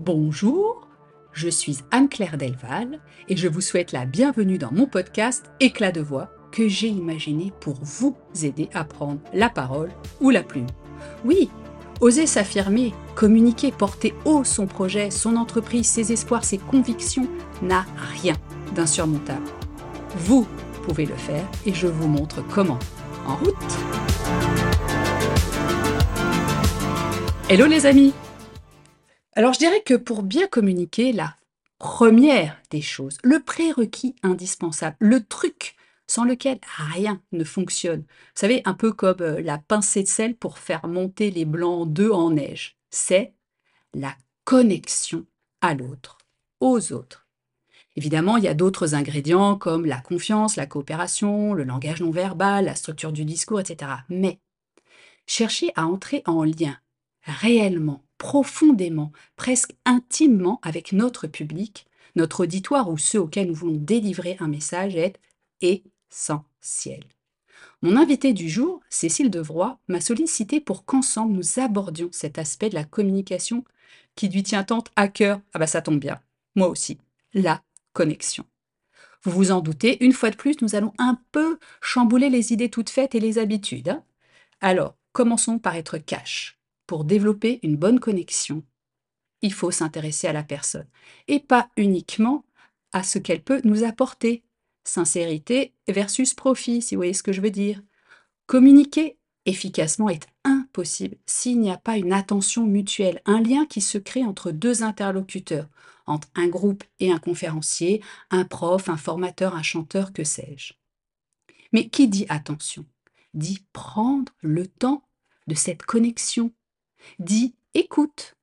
Bonjour, 0.00 0.86
je 1.32 1.48
suis 1.48 1.78
Anne-Claire 1.90 2.38
Delval 2.38 3.00
et 3.28 3.36
je 3.36 3.48
vous 3.48 3.60
souhaite 3.60 3.90
la 3.90 4.06
bienvenue 4.06 4.56
dans 4.56 4.70
mon 4.70 4.86
podcast 4.86 5.46
Éclat 5.58 5.90
de 5.90 6.00
voix 6.00 6.30
que 6.52 6.68
j'ai 6.68 6.86
imaginé 6.86 7.52
pour 7.58 7.74
vous 7.82 8.16
aider 8.44 8.68
à 8.74 8.84
prendre 8.84 9.18
la 9.34 9.50
parole 9.50 9.90
ou 10.20 10.30
la 10.30 10.44
plume. 10.44 10.68
Oui, 11.24 11.50
oser 12.00 12.28
s'affirmer, 12.28 12.94
communiquer, 13.16 13.72
porter 13.72 14.14
haut 14.24 14.44
son 14.44 14.68
projet, 14.68 15.10
son 15.10 15.34
entreprise, 15.34 15.88
ses 15.88 16.12
espoirs, 16.12 16.44
ses 16.44 16.58
convictions 16.58 17.26
n'a 17.60 17.84
rien 18.22 18.36
d'insurmontable. 18.76 19.48
Vous 20.16 20.46
pouvez 20.84 21.06
le 21.06 21.16
faire 21.16 21.44
et 21.66 21.74
je 21.74 21.88
vous 21.88 22.06
montre 22.06 22.40
comment. 22.46 22.78
En 23.26 23.34
route 23.34 23.78
Hello 27.50 27.66
les 27.66 27.84
amis 27.84 28.14
Alors 29.38 29.52
je 29.52 29.60
dirais 29.60 29.82
que 29.82 29.94
pour 29.94 30.24
bien 30.24 30.48
communiquer, 30.48 31.12
la 31.12 31.36
première 31.78 32.60
des 32.70 32.82
choses, 32.82 33.18
le 33.22 33.38
prérequis 33.38 34.16
indispensable, 34.24 34.96
le 34.98 35.24
truc 35.24 35.76
sans 36.08 36.24
lequel 36.24 36.58
rien 36.76 37.22
ne 37.30 37.44
fonctionne, 37.44 38.00
vous 38.00 38.34
savez, 38.34 38.62
un 38.64 38.74
peu 38.74 38.92
comme 38.92 39.20
euh, 39.20 39.40
la 39.40 39.58
pincée 39.58 40.02
de 40.02 40.08
sel 40.08 40.34
pour 40.34 40.58
faire 40.58 40.88
monter 40.88 41.30
les 41.30 41.44
blancs 41.44 41.88
d'œufs 41.88 42.10
en 42.10 42.32
neige, 42.32 42.76
c'est 42.90 43.32
la 43.94 44.16
connexion 44.42 45.24
à 45.60 45.74
l'autre, 45.74 46.18
aux 46.58 46.92
autres. 46.92 47.28
Évidemment, 47.94 48.38
il 48.38 48.42
y 48.42 48.48
a 48.48 48.54
d'autres 48.54 48.96
ingrédients 48.96 49.54
comme 49.54 49.86
la 49.86 50.00
confiance, 50.00 50.56
la 50.56 50.66
coopération, 50.66 51.54
le 51.54 51.62
langage 51.62 52.00
non 52.00 52.10
verbal, 52.10 52.64
la 52.64 52.74
structure 52.74 53.12
du 53.12 53.24
discours, 53.24 53.60
etc. 53.60 53.92
Mais 54.08 54.40
chercher 55.28 55.70
à 55.76 55.86
entrer 55.86 56.24
en 56.26 56.42
lien 56.42 56.76
réellement, 57.22 58.02
profondément, 58.18 59.12
presque 59.36 59.74
intimement 59.84 60.60
avec 60.62 60.92
notre 60.92 61.26
public, 61.26 61.86
notre 62.16 62.44
auditoire 62.44 62.90
ou 62.90 62.98
ceux 62.98 63.20
auxquels 63.20 63.48
nous 63.48 63.54
voulons 63.54 63.76
délivrer 63.76 64.36
un 64.40 64.48
message 64.48 64.96
est 64.96 65.16
essentiel. 65.60 67.04
Mon 67.82 67.96
invité 67.96 68.32
du 68.32 68.48
jour, 68.48 68.80
Cécile 68.88 69.30
Devroy, 69.30 69.78
m'a 69.88 70.00
sollicité 70.00 70.60
pour 70.60 70.84
qu'ensemble 70.84 71.32
nous 71.32 71.58
abordions 71.58 72.08
cet 72.12 72.38
aspect 72.38 72.68
de 72.68 72.74
la 72.74 72.84
communication 72.84 73.64
qui 74.14 74.28
lui 74.28 74.42
tient 74.42 74.64
tant 74.64 74.84
à 74.96 75.08
cœur. 75.08 75.40
Ah 75.54 75.58
bah 75.58 75.66
ça 75.66 75.80
tombe 75.80 76.00
bien, 76.00 76.20
moi 76.56 76.68
aussi, 76.68 76.98
la 77.34 77.62
connexion. 77.92 78.44
Vous 79.22 79.30
vous 79.30 79.50
en 79.50 79.60
doutez, 79.60 80.04
une 80.04 80.12
fois 80.12 80.30
de 80.30 80.36
plus, 80.36 80.60
nous 80.60 80.74
allons 80.74 80.92
un 80.98 81.20
peu 81.32 81.58
chambouler 81.80 82.30
les 82.30 82.52
idées 82.52 82.70
toutes 82.70 82.90
faites 82.90 83.14
et 83.14 83.20
les 83.20 83.38
habitudes. 83.38 83.90
Hein. 83.90 84.04
Alors, 84.60 84.96
commençons 85.12 85.58
par 85.58 85.76
être 85.76 85.98
cash 85.98 86.57
pour 86.88 87.04
développer 87.04 87.60
une 87.62 87.76
bonne 87.76 88.00
connexion, 88.00 88.64
il 89.42 89.52
faut 89.52 89.70
s'intéresser 89.70 90.26
à 90.26 90.32
la 90.32 90.42
personne 90.42 90.88
et 91.28 91.38
pas 91.38 91.70
uniquement 91.76 92.44
à 92.92 93.04
ce 93.04 93.20
qu'elle 93.20 93.44
peut 93.44 93.60
nous 93.62 93.84
apporter. 93.84 94.42
Sincérité 94.84 95.74
versus 95.86 96.32
profit, 96.32 96.80
si 96.80 96.94
vous 96.94 97.00
voyez 97.00 97.12
ce 97.12 97.22
que 97.22 97.32
je 97.32 97.42
veux 97.42 97.50
dire. 97.50 97.82
Communiquer 98.46 99.18
efficacement 99.44 100.08
est 100.08 100.26
impossible 100.44 101.18
s'il 101.26 101.60
n'y 101.60 101.70
a 101.70 101.76
pas 101.76 101.98
une 101.98 102.12
attention 102.12 102.64
mutuelle, 102.64 103.20
un 103.26 103.40
lien 103.40 103.66
qui 103.66 103.82
se 103.82 103.98
crée 103.98 104.24
entre 104.24 104.50
deux 104.50 104.82
interlocuteurs, 104.82 105.68
entre 106.06 106.28
un 106.34 106.48
groupe 106.48 106.84
et 107.00 107.12
un 107.12 107.18
conférencier, 107.18 108.02
un 108.30 108.44
prof, 108.44 108.88
un 108.88 108.96
formateur, 108.96 109.54
un 109.54 109.62
chanteur, 109.62 110.14
que 110.14 110.24
sais-je. 110.24 110.72
Mais 111.72 111.88
qui 111.88 112.08
dit 112.08 112.26
attention 112.30 112.86
Dit 113.34 113.66
prendre 113.74 114.32
le 114.40 114.66
temps 114.66 115.06
de 115.48 115.54
cette 115.54 115.82
connexion, 115.82 116.50
dit 117.18 117.54
écoute, 117.74 118.36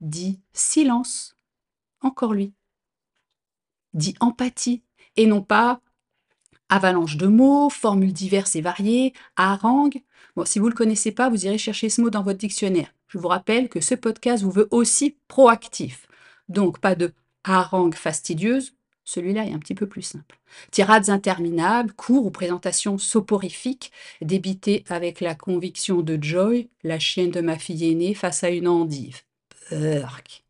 dit 0.00 0.40
silence, 0.52 1.36
encore 2.00 2.34
lui, 2.34 2.52
dit 3.94 4.14
empathie, 4.20 4.82
et 5.16 5.26
non 5.26 5.42
pas 5.42 5.80
avalanche 6.68 7.16
de 7.16 7.26
mots, 7.26 7.70
formules 7.70 8.12
diverses 8.12 8.54
et 8.56 8.60
variées, 8.60 9.14
harangue. 9.36 10.02
Bon, 10.36 10.44
si 10.44 10.58
vous 10.58 10.66
ne 10.66 10.70
le 10.70 10.76
connaissez 10.76 11.12
pas, 11.12 11.30
vous 11.30 11.46
irez 11.46 11.58
chercher 11.58 11.88
ce 11.88 12.00
mot 12.00 12.10
dans 12.10 12.22
votre 12.22 12.38
dictionnaire. 12.38 12.92
Je 13.08 13.18
vous 13.18 13.28
rappelle 13.28 13.68
que 13.68 13.80
ce 13.80 13.94
podcast 13.94 14.42
vous 14.42 14.50
veut 14.50 14.68
aussi 14.70 15.16
proactif. 15.28 16.06
Donc, 16.48 16.78
pas 16.78 16.94
de 16.94 17.14
harangue 17.44 17.94
fastidieuse, 17.94 18.74
celui-là 19.08 19.46
est 19.46 19.54
un 19.54 19.58
petit 19.58 19.74
peu 19.74 19.86
plus 19.86 20.02
simple. 20.02 20.38
Tirades 20.70 21.08
interminables, 21.08 21.94
cours 21.94 22.26
ou 22.26 22.30
présentations 22.30 22.98
soporifiques, 22.98 23.90
débitées 24.20 24.84
avec 24.90 25.22
la 25.22 25.34
conviction 25.34 26.02
de 26.02 26.22
Joy, 26.22 26.68
la 26.82 26.98
chienne 26.98 27.30
de 27.30 27.40
ma 27.40 27.58
fille 27.58 27.90
aînée, 27.90 28.12
face 28.12 28.44
à 28.44 28.50
une 28.50 28.68
endive. 28.68 29.22
Burk. 29.70 30.44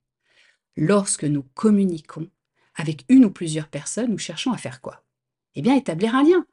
Lorsque 0.76 1.22
nous 1.22 1.44
communiquons 1.54 2.26
avec 2.74 3.04
une 3.08 3.26
ou 3.26 3.30
plusieurs 3.30 3.68
personnes, 3.68 4.10
nous 4.10 4.18
cherchons 4.18 4.52
à 4.52 4.56
faire 4.56 4.80
quoi? 4.80 5.04
Eh 5.54 5.62
bien, 5.62 5.76
établir 5.76 6.16
un 6.16 6.24
lien. 6.24 6.44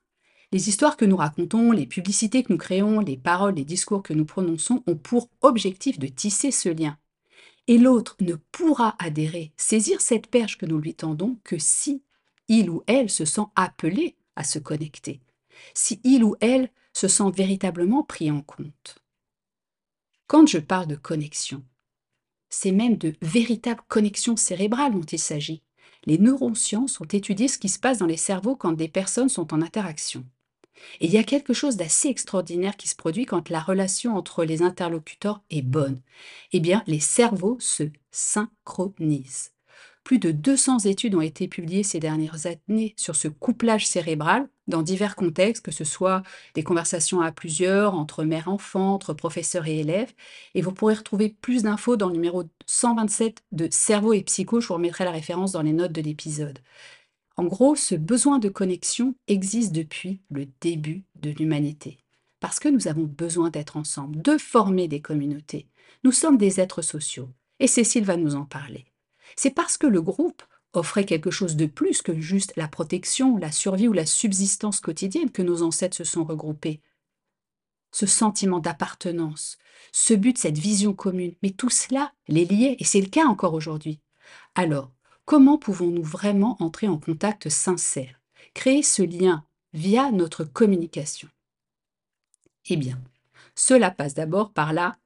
Les 0.51 0.69
histoires 0.69 0.97
que 0.97 1.05
nous 1.05 1.17
racontons, 1.17 1.71
les 1.71 1.87
publicités 1.87 2.43
que 2.43 2.53
nous 2.53 2.59
créons, 2.59 2.99
les 2.99 3.17
paroles, 3.17 3.55
les 3.55 3.65
discours 3.65 4.03
que 4.03 4.13
nous 4.13 4.25
prononçons 4.25 4.83
ont 4.85 4.95
pour 4.95 5.31
objectif 5.41 5.97
de 5.97 6.07
tisser 6.07 6.51
ce 6.51 6.69
lien, 6.69 6.99
et 7.67 7.77
l'autre 7.77 8.15
ne 8.21 8.35
pourra 8.35 8.95
adhérer, 8.99 9.51
saisir 9.57 10.01
cette 10.01 10.27
perche 10.27 10.57
que 10.57 10.65
nous 10.65 10.79
lui 10.79 10.93
tendons 10.93 11.37
que 11.43 11.57
si 11.57 12.03
il 12.47 12.69
ou 12.69 12.83
elle 12.87 13.09
se 13.09 13.25
sent 13.25 13.45
appelé 13.55 14.15
à 14.35 14.43
se 14.43 14.59
connecter, 14.59 15.21
si 15.73 15.99
il 16.03 16.23
ou 16.23 16.35
elle 16.41 16.69
se 16.93 17.07
sent 17.07 17.31
véritablement 17.33 18.03
pris 18.03 18.29
en 18.31 18.41
compte. 18.41 18.99
Quand 20.27 20.47
je 20.47 20.59
parle 20.59 20.87
de 20.87 20.95
connexion, 20.95 21.63
c'est 22.49 22.71
même 22.71 22.97
de 22.97 23.15
véritable 23.21 23.81
connexion 23.87 24.37
cérébrale 24.37 24.93
dont 24.93 25.01
il 25.01 25.19
s'agit. 25.19 25.63
Les 26.05 26.17
neurosciences 26.17 27.01
ont 27.01 27.05
étudié 27.05 27.47
ce 27.47 27.57
qui 27.57 27.69
se 27.69 27.79
passe 27.79 27.97
dans 27.97 28.05
les 28.05 28.17
cerveaux 28.17 28.55
quand 28.55 28.73
des 28.73 28.87
personnes 28.87 29.29
sont 29.29 29.53
en 29.53 29.61
interaction. 29.61 30.25
Et 30.99 31.05
il 31.05 31.11
y 31.11 31.17
a 31.17 31.23
quelque 31.23 31.53
chose 31.53 31.77
d'assez 31.77 32.09
extraordinaire 32.09 32.77
qui 32.77 32.87
se 32.87 32.95
produit 32.95 33.25
quand 33.25 33.49
la 33.49 33.59
relation 33.59 34.15
entre 34.15 34.43
les 34.43 34.61
interlocuteurs 34.61 35.41
est 35.49 35.61
bonne. 35.61 36.01
Eh 36.51 36.59
bien, 36.59 36.83
les 36.87 36.99
cerveaux 36.99 37.57
se 37.59 37.83
synchronisent. 38.11 39.51
Plus 40.05 40.19
de 40.19 40.31
200 40.31 40.79
études 40.85 41.15
ont 41.15 41.21
été 41.21 41.47
publiées 41.47 41.81
ces 41.81 41.99
dernières 41.99 42.45
années 42.45 42.93
sur 42.95 43.15
ce 43.15 43.27
couplage 43.27 43.87
cérébral 43.87 44.47
dans 44.67 44.83
divers 44.83 45.15
contextes, 45.15 45.65
que 45.65 45.71
ce 45.71 45.83
soit 45.83 46.21
des 46.53 46.63
conversations 46.63 47.21
à 47.21 47.31
plusieurs, 47.31 47.95
entre 47.95 48.23
mère-enfant, 48.23 48.93
entre 48.93 49.13
professeurs 49.13 49.65
et 49.65 49.79
élèves. 49.79 50.13
Et 50.53 50.61
vous 50.61 50.71
pourrez 50.71 50.93
retrouver 50.93 51.29
plus 51.29 51.63
d'infos 51.63 51.97
dans 51.97 52.07
le 52.07 52.13
numéro 52.13 52.43
127 52.67 53.43
de 53.51 53.67
Cerveau 53.71 54.13
et 54.13 54.21
Psycho. 54.21 54.61
Je 54.61 54.67
vous 54.67 54.75
remettrai 54.75 55.05
la 55.05 55.11
référence 55.11 55.51
dans 55.51 55.63
les 55.63 55.73
notes 55.73 55.91
de 55.91 56.01
l'épisode. 56.01 56.59
En 57.37 57.45
gros, 57.45 57.75
ce 57.75 57.95
besoin 57.95 58.39
de 58.39 58.49
connexion 58.49 59.15
existe 59.27 59.73
depuis 59.73 60.21
le 60.29 60.47
début 60.61 61.03
de 61.15 61.31
l'humanité. 61.31 61.99
Parce 62.39 62.59
que 62.59 62.69
nous 62.69 62.87
avons 62.87 63.03
besoin 63.03 63.49
d'être 63.49 63.75
ensemble, 63.75 64.21
de 64.21 64.37
former 64.37 64.87
des 64.87 65.01
communautés. 65.01 65.67
Nous 66.03 66.11
sommes 66.11 66.37
des 66.37 66.59
êtres 66.59 66.81
sociaux. 66.81 67.29
Et 67.59 67.67
Cécile 67.67 68.05
va 68.05 68.17
nous 68.17 68.35
en 68.35 68.45
parler. 68.45 68.85
C'est 69.35 69.51
parce 69.51 69.77
que 69.77 69.87
le 69.87 70.01
groupe 70.01 70.43
offrait 70.73 71.05
quelque 71.05 71.31
chose 71.31 71.55
de 71.55 71.65
plus 71.65 72.01
que 72.01 72.19
juste 72.19 72.53
la 72.55 72.67
protection, 72.67 73.37
la 73.37 73.51
survie 73.51 73.87
ou 73.87 73.93
la 73.93 74.05
subsistance 74.05 74.79
quotidienne 74.79 75.31
que 75.31 75.41
nos 75.41 75.61
ancêtres 75.61 75.97
se 75.97 76.03
sont 76.03 76.23
regroupés. 76.23 76.81
Ce 77.91 78.05
sentiment 78.05 78.59
d'appartenance, 78.59 79.57
ce 79.93 80.13
but, 80.13 80.37
cette 80.37 80.57
vision 80.57 80.93
commune, 80.93 81.35
mais 81.41 81.51
tout 81.51 81.69
cela 81.69 82.11
les 82.27 82.45
liait, 82.45 82.75
et 82.79 82.83
c'est 82.83 82.99
le 82.99 83.07
cas 83.07 83.25
encore 83.25 83.53
aujourd'hui. 83.53 84.01
Alors, 84.53 84.91
Comment 85.25 85.57
pouvons-nous 85.57 86.03
vraiment 86.03 86.55
entrer 86.59 86.87
en 86.87 86.99
contact 86.99 87.49
sincère, 87.49 88.21
créer 88.53 88.83
ce 88.83 89.01
lien 89.01 89.43
via 89.73 90.11
notre 90.11 90.43
communication? 90.43 91.27
Eh 92.69 92.77
bien, 92.77 92.99
cela 93.55 93.89
passe 93.89 94.13
d'abord 94.13 94.53
par 94.53 94.71
la 94.71 94.97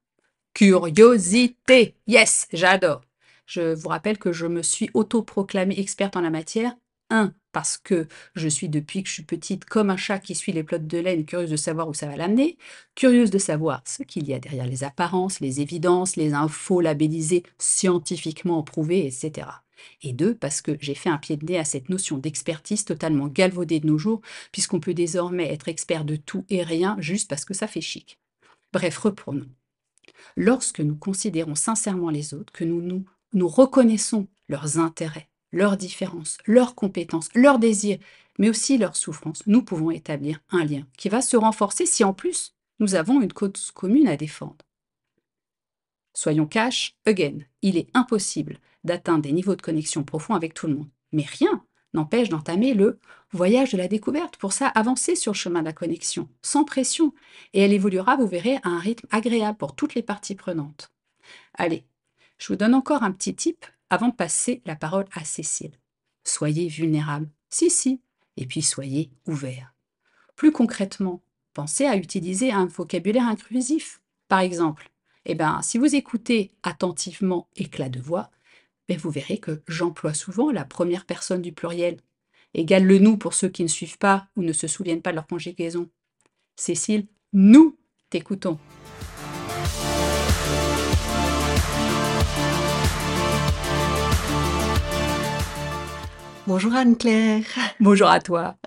curiosité. 0.53 1.95
Yes, 2.05 2.49
j'adore. 2.51 3.01
Je 3.45 3.73
vous 3.73 3.87
rappelle 3.87 4.17
que 4.17 4.33
je 4.33 4.45
me 4.45 4.61
suis 4.61 4.89
autoproclamée 4.93 5.79
experte 5.79 6.17
en 6.17 6.21
la 6.21 6.29
matière. 6.29 6.75
Un, 7.09 7.33
parce 7.53 7.77
que 7.77 8.05
je 8.35 8.49
suis 8.49 8.67
depuis 8.67 9.03
que 9.03 9.07
je 9.07 9.13
suis 9.13 9.23
petite 9.23 9.63
comme 9.63 9.89
un 9.89 9.97
chat 9.97 10.19
qui 10.19 10.35
suit 10.35 10.51
les 10.51 10.63
plottes 10.63 10.85
de 10.85 10.97
laine, 10.97 11.25
curieuse 11.25 11.49
de 11.49 11.55
savoir 11.55 11.87
où 11.87 11.93
ça 11.93 12.07
va 12.07 12.17
l'amener, 12.17 12.57
curieuse 12.93 13.31
de 13.31 13.37
savoir 13.37 13.81
ce 13.85 14.03
qu'il 14.03 14.27
y 14.27 14.33
a 14.33 14.39
derrière 14.39 14.67
les 14.67 14.83
apparences, 14.83 15.39
les 15.39 15.61
évidences, 15.61 16.17
les 16.17 16.33
infos 16.33 16.81
labellisées, 16.81 17.43
scientifiquement 17.57 18.61
prouvées, 18.63 19.07
etc. 19.07 19.47
Et 20.01 20.13
deux, 20.13 20.35
parce 20.35 20.61
que 20.61 20.77
j'ai 20.79 20.95
fait 20.95 21.09
un 21.09 21.17
pied 21.17 21.37
de 21.37 21.45
nez 21.45 21.57
à 21.57 21.65
cette 21.65 21.89
notion 21.89 22.17
d'expertise 22.17 22.85
totalement 22.85 23.27
galvaudée 23.27 23.79
de 23.79 23.87
nos 23.87 23.97
jours, 23.97 24.21
puisqu'on 24.51 24.79
peut 24.79 24.93
désormais 24.93 25.51
être 25.51 25.67
expert 25.67 26.05
de 26.05 26.15
tout 26.15 26.45
et 26.49 26.63
rien 26.63 26.95
juste 26.99 27.29
parce 27.29 27.45
que 27.45 27.53
ça 27.53 27.67
fait 27.67 27.81
chic. 27.81 28.19
Bref, 28.73 28.97
reprenons. 28.97 29.49
Lorsque 30.35 30.79
nous 30.79 30.95
considérons 30.95 31.55
sincèrement 31.55 32.09
les 32.09 32.33
autres, 32.33 32.53
que 32.53 32.63
nous, 32.63 32.81
nous, 32.81 33.05
nous 33.33 33.47
reconnaissons 33.47 34.27
leurs 34.47 34.79
intérêts, 34.79 35.29
leurs 35.51 35.77
différences, 35.77 36.37
leurs 36.45 36.75
compétences, 36.75 37.29
leurs 37.33 37.59
désirs, 37.59 37.99
mais 38.37 38.49
aussi 38.49 38.77
leurs 38.77 38.95
souffrances, 38.95 39.43
nous 39.47 39.63
pouvons 39.63 39.91
établir 39.91 40.39
un 40.49 40.63
lien 40.63 40.87
qui 40.97 41.09
va 41.09 41.21
se 41.21 41.37
renforcer 41.37 41.85
si 41.85 42.03
en 42.03 42.13
plus 42.13 42.55
nous 42.79 42.95
avons 42.95 43.21
une 43.21 43.33
cause 43.33 43.71
commune 43.71 44.07
à 44.07 44.17
défendre. 44.17 44.65
Soyons 46.13 46.47
cash, 46.47 46.95
again, 47.05 47.39
il 47.61 47.77
est 47.77 47.89
impossible 47.93 48.59
d'atteindre 48.83 49.23
des 49.23 49.31
niveaux 49.31 49.55
de 49.55 49.61
connexion 49.61 50.03
profonds 50.03 50.35
avec 50.35 50.53
tout 50.53 50.67
le 50.67 50.75
monde. 50.75 50.89
Mais 51.11 51.23
rien 51.23 51.63
n'empêche 51.93 52.29
d'entamer 52.29 52.73
le 52.73 52.99
voyage 53.31 53.71
de 53.71 53.77
la 53.77 53.87
découverte. 53.87 54.37
Pour 54.37 54.53
ça, 54.53 54.67
avancez 54.67 55.15
sur 55.15 55.33
le 55.33 55.37
chemin 55.37 55.61
de 55.61 55.65
la 55.65 55.73
connexion, 55.73 56.29
sans 56.41 56.63
pression, 56.63 57.13
et 57.53 57.61
elle 57.61 57.73
évoluera, 57.73 58.15
vous 58.15 58.27
verrez, 58.27 58.57
à 58.57 58.69
un 58.69 58.79
rythme 58.79 59.07
agréable 59.11 59.57
pour 59.57 59.75
toutes 59.75 59.95
les 59.95 60.03
parties 60.03 60.35
prenantes. 60.35 60.91
Allez, 61.55 61.85
je 62.37 62.47
vous 62.47 62.55
donne 62.55 62.75
encore 62.75 63.03
un 63.03 63.11
petit 63.11 63.35
tip 63.35 63.65
avant 63.89 64.09
de 64.09 64.15
passer 64.15 64.61
la 64.65 64.75
parole 64.75 65.05
à 65.13 65.23
Cécile. 65.23 65.73
Soyez 66.23 66.67
vulnérable. 66.67 67.29
Si, 67.49 67.69
si. 67.69 68.01
Et 68.37 68.45
puis 68.45 68.61
soyez 68.61 69.11
ouvert. 69.27 69.73
Plus 70.35 70.51
concrètement, 70.51 71.21
pensez 71.53 71.85
à 71.85 71.97
utiliser 71.97 72.51
un 72.51 72.67
vocabulaire 72.67 73.27
inclusif. 73.27 74.01
Par 74.29 74.39
exemple, 74.39 74.91
eh 75.25 75.35
ben, 75.35 75.61
si 75.61 75.77
vous 75.77 75.95
écoutez 75.95 76.51
attentivement 76.63 77.49
éclat 77.57 77.89
de 77.89 77.99
voix, 77.99 78.31
ben, 78.89 78.97
vous 78.97 79.11
verrez 79.11 79.37
que 79.37 79.61
j'emploie 79.67 80.15
souvent 80.15 80.49
la 80.49 80.65
première 80.65 81.05
personne 81.05 81.43
du 81.43 81.51
pluriel. 81.51 81.97
Égale 82.55 82.85
le 82.85 82.97
nous 82.97 83.17
pour 83.17 83.35
ceux 83.35 83.47
qui 83.47 83.61
ne 83.61 83.67
suivent 83.67 83.99
pas 83.99 84.27
ou 84.35 84.41
ne 84.41 84.51
se 84.51 84.65
souviennent 84.65 85.03
pas 85.03 85.11
de 85.11 85.15
leur 85.17 85.27
conjugaison. 85.27 85.87
Cécile, 86.55 87.05
nous 87.31 87.77
t'écoutons. 88.09 88.57
Bonjour 96.47 96.73
Anne-Claire. 96.73 97.45
Bonjour 97.79 98.07
à 98.07 98.19
toi. 98.19 98.57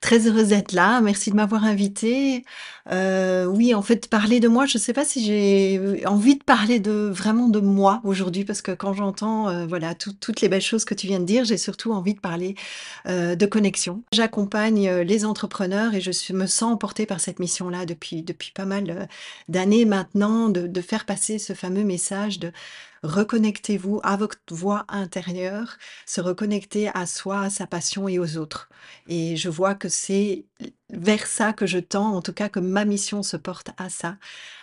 Très 0.00 0.26
heureuse 0.26 0.48
d'être 0.48 0.72
là. 0.72 1.02
Merci 1.02 1.30
de 1.30 1.36
m'avoir 1.36 1.64
invitée. 1.64 2.44
Euh, 2.90 3.44
oui, 3.44 3.74
en 3.74 3.82
fait, 3.82 4.08
parler 4.08 4.40
de 4.40 4.48
moi, 4.48 4.64
je 4.64 4.78
ne 4.78 4.80
sais 4.80 4.94
pas 4.94 5.04
si 5.04 5.22
j'ai 5.22 6.06
envie 6.06 6.38
de 6.38 6.42
parler 6.42 6.80
de 6.80 7.10
vraiment 7.12 7.48
de 7.48 7.60
moi 7.60 8.00
aujourd'hui, 8.02 8.46
parce 8.46 8.62
que 8.62 8.72
quand 8.72 8.94
j'entends 8.94 9.50
euh, 9.50 9.66
voilà 9.66 9.94
toutes 9.94 10.40
les 10.40 10.48
belles 10.48 10.62
choses 10.62 10.86
que 10.86 10.94
tu 10.94 11.06
viens 11.06 11.20
de 11.20 11.26
dire, 11.26 11.44
j'ai 11.44 11.58
surtout 11.58 11.92
envie 11.92 12.14
de 12.14 12.20
parler 12.20 12.54
euh, 13.08 13.36
de 13.36 13.44
connexion. 13.44 14.02
J'accompagne 14.12 14.90
les 14.90 15.26
entrepreneurs 15.26 15.94
et 15.94 16.00
je 16.00 16.32
me 16.32 16.46
sens 16.46 16.72
emportée 16.72 17.04
par 17.04 17.20
cette 17.20 17.38
mission-là 17.38 17.84
depuis 17.84 18.22
depuis 18.22 18.52
pas 18.52 18.64
mal 18.64 19.06
d'années 19.48 19.84
maintenant, 19.84 20.48
de, 20.48 20.66
de 20.66 20.80
faire 20.80 21.04
passer 21.04 21.38
ce 21.38 21.52
fameux 21.52 21.84
message 21.84 22.38
de 22.38 22.52
reconnectez-vous 23.02 24.00
à 24.02 24.16
votre 24.16 24.38
voix 24.50 24.84
intérieure, 24.88 25.78
se 26.06 26.20
reconnecter 26.20 26.88
à 26.94 27.06
soi, 27.06 27.42
à 27.42 27.50
sa 27.50 27.66
passion 27.66 28.08
et 28.08 28.18
aux 28.18 28.36
autres. 28.36 28.68
Et 29.08 29.36
je 29.36 29.48
vois 29.48 29.74
que 29.74 29.88
c'est 29.88 30.44
vers 30.90 31.26
ça 31.26 31.52
que 31.52 31.66
je 31.66 31.78
tends, 31.78 32.14
en 32.14 32.22
tout 32.22 32.32
cas 32.32 32.48
que 32.48 32.60
ma 32.60 32.84
mission 32.84 33.22
se 33.22 33.36
porte 33.36 33.70
à 33.78 33.88
ça, 33.88 34.16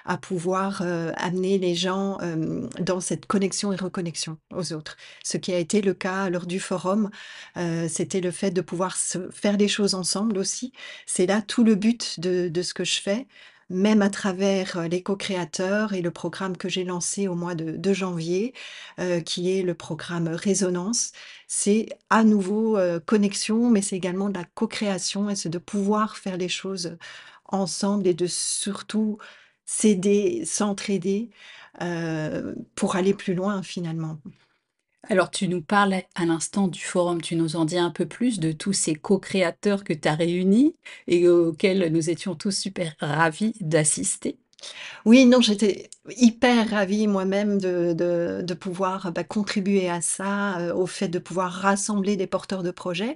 à 0.06 0.18
pouvoir 0.18 0.82
euh, 0.82 1.12
amener 1.18 1.58
les 1.58 1.76
gens 1.76 2.18
euh, 2.22 2.68
dans 2.80 3.00
cette 3.00 3.26
connexion 3.26 3.74
et 3.74 3.76
reconnexion 3.76 4.38
aux 4.54 4.74
autres. 4.74 4.98
Ce 5.24 5.38
qui 5.38 5.54
a 5.54 5.58
été 5.58 5.82
le 5.82 5.94
cas 5.94 6.30
lors 6.30 6.46
du 6.46 6.60
forum, 6.60 7.10
euh, 7.58 7.88
c'était 7.90 8.22
le 8.22 8.32
fait 8.32 8.52
de 8.52 8.62
pouvoir 8.62 8.98
se 8.98 9.30
faire 9.32 9.58
des 9.58 9.68
choses 9.68 9.96
ensemble 9.96 10.38
aussi. 10.38 10.74
C'est 11.06 11.26
là 11.26 11.42
tout 11.42 11.64
le 11.64 11.76
but 11.76 12.20
de, 12.20 12.50
de 12.50 12.62
ce 12.62 12.74
que 12.74 12.84
je 12.84 13.02
fais 13.02 13.28
même 13.70 14.02
à 14.02 14.10
travers 14.10 14.88
les 14.88 15.04
co-créateurs 15.04 15.94
et 15.94 16.02
le 16.02 16.12
programme 16.12 16.58
que 16.58 16.70
j'ai 16.70 16.84
lancé 16.84 17.28
au 17.28 17.36
mois 17.36 17.56
de, 17.56 17.94
janvier, 17.94 18.54
qui 19.26 19.58
est 19.58 19.62
le 19.62 19.74
programme 19.74 20.28
Résonance. 20.30 21.12
C'est 21.48 21.90
à 22.10 22.24
nouveau 22.24 22.78
connexion, 23.06 23.70
mais 23.70 23.82
c'est 23.82 23.98
également 23.98 24.30
de 24.30 24.38
la 24.38 24.46
co-création 24.46 25.30
et 25.30 25.36
c'est 25.36 25.50
de 25.50 25.58
pouvoir 25.58 26.18
faire 26.18 26.38
les 26.38 26.50
choses 26.50 26.98
ensemble 27.46 28.08
et 28.08 28.14
de 28.14 28.28
surtout 28.28 29.18
s'aider, 29.66 30.46
s'entraider 30.46 31.30
pour 32.76 32.96
aller 32.96 33.14
plus 33.14 33.34
loin 33.34 33.64
finalement. 33.64 34.20
Alors, 35.10 35.32
tu 35.32 35.48
nous 35.48 35.62
parles 35.62 36.02
à 36.16 36.26
l'instant 36.26 36.68
du 36.68 36.82
forum, 36.82 37.22
tu 37.22 37.38
nous 37.38 37.56
en 37.56 37.64
dis 37.64 37.78
un 37.78 37.92
peu 37.92 38.06
plus 38.06 38.40
de 38.40 38.52
tous 38.52 38.74
ces 38.74 38.94
co-créateurs 38.94 39.86
que 39.86 39.94
tu 39.94 40.08
as 40.08 40.16
réunis 40.16 40.76
et 41.08 41.30
auxquels 41.30 41.92
nous 41.94 42.10
étions 42.10 42.36
tous 42.36 42.52
super 42.52 42.94
ravis 43.00 43.54
d'assister. 43.62 44.38
Oui, 45.06 45.26
non, 45.26 45.40
j'étais 45.40 45.90
hyper 46.18 46.70
ravie 46.72 47.08
moi-même 47.08 47.60
de, 47.60 47.94
de, 47.94 48.54
pouvoir 48.54 49.12
bah, 49.14 49.24
contribuer 49.24 49.90
à 49.90 50.02
ça, 50.02 50.60
euh, 50.60 50.74
au 50.74 50.88
fait 50.88 51.08
de 51.08 51.20
pouvoir 51.20 51.52
rassembler 51.54 52.18
des 52.18 52.28
porteurs 52.28 52.64
de 52.64 52.72
projets. 52.72 53.16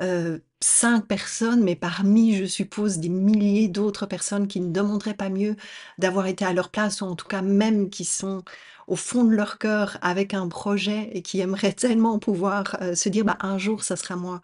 Euh, 0.00 0.38
cinq 0.60 1.06
personnes, 1.06 1.62
mais 1.62 1.76
parmi, 1.76 2.36
je 2.36 2.46
suppose, 2.46 2.98
des 2.98 3.08
milliers 3.10 3.68
d'autres 3.68 4.06
personnes 4.06 4.48
qui 4.48 4.60
ne 4.60 4.72
demanderaient 4.72 5.14
pas 5.14 5.28
mieux 5.28 5.56
d'avoir 5.98 6.26
été 6.26 6.44
à 6.44 6.52
leur 6.52 6.70
place, 6.70 7.00
ou 7.02 7.04
en 7.04 7.16
tout 7.16 7.28
cas 7.28 7.42
même 7.42 7.90
qui 7.90 8.04
sont 8.04 8.42
au 8.86 8.96
fond 8.96 9.24
de 9.24 9.30
leur 9.34 9.58
cœur 9.58 9.98
avec 10.02 10.34
un 10.34 10.48
projet 10.48 11.10
et 11.12 11.22
qui 11.22 11.40
aimeraient 11.40 11.72
tellement 11.74 12.18
pouvoir 12.18 12.76
euh, 12.82 12.94
se 12.94 13.08
dire, 13.08 13.24
bah, 13.24 13.36
un 13.40 13.58
jour, 13.58 13.82
ça 13.82 13.96
sera 13.96 14.16
moi 14.16 14.40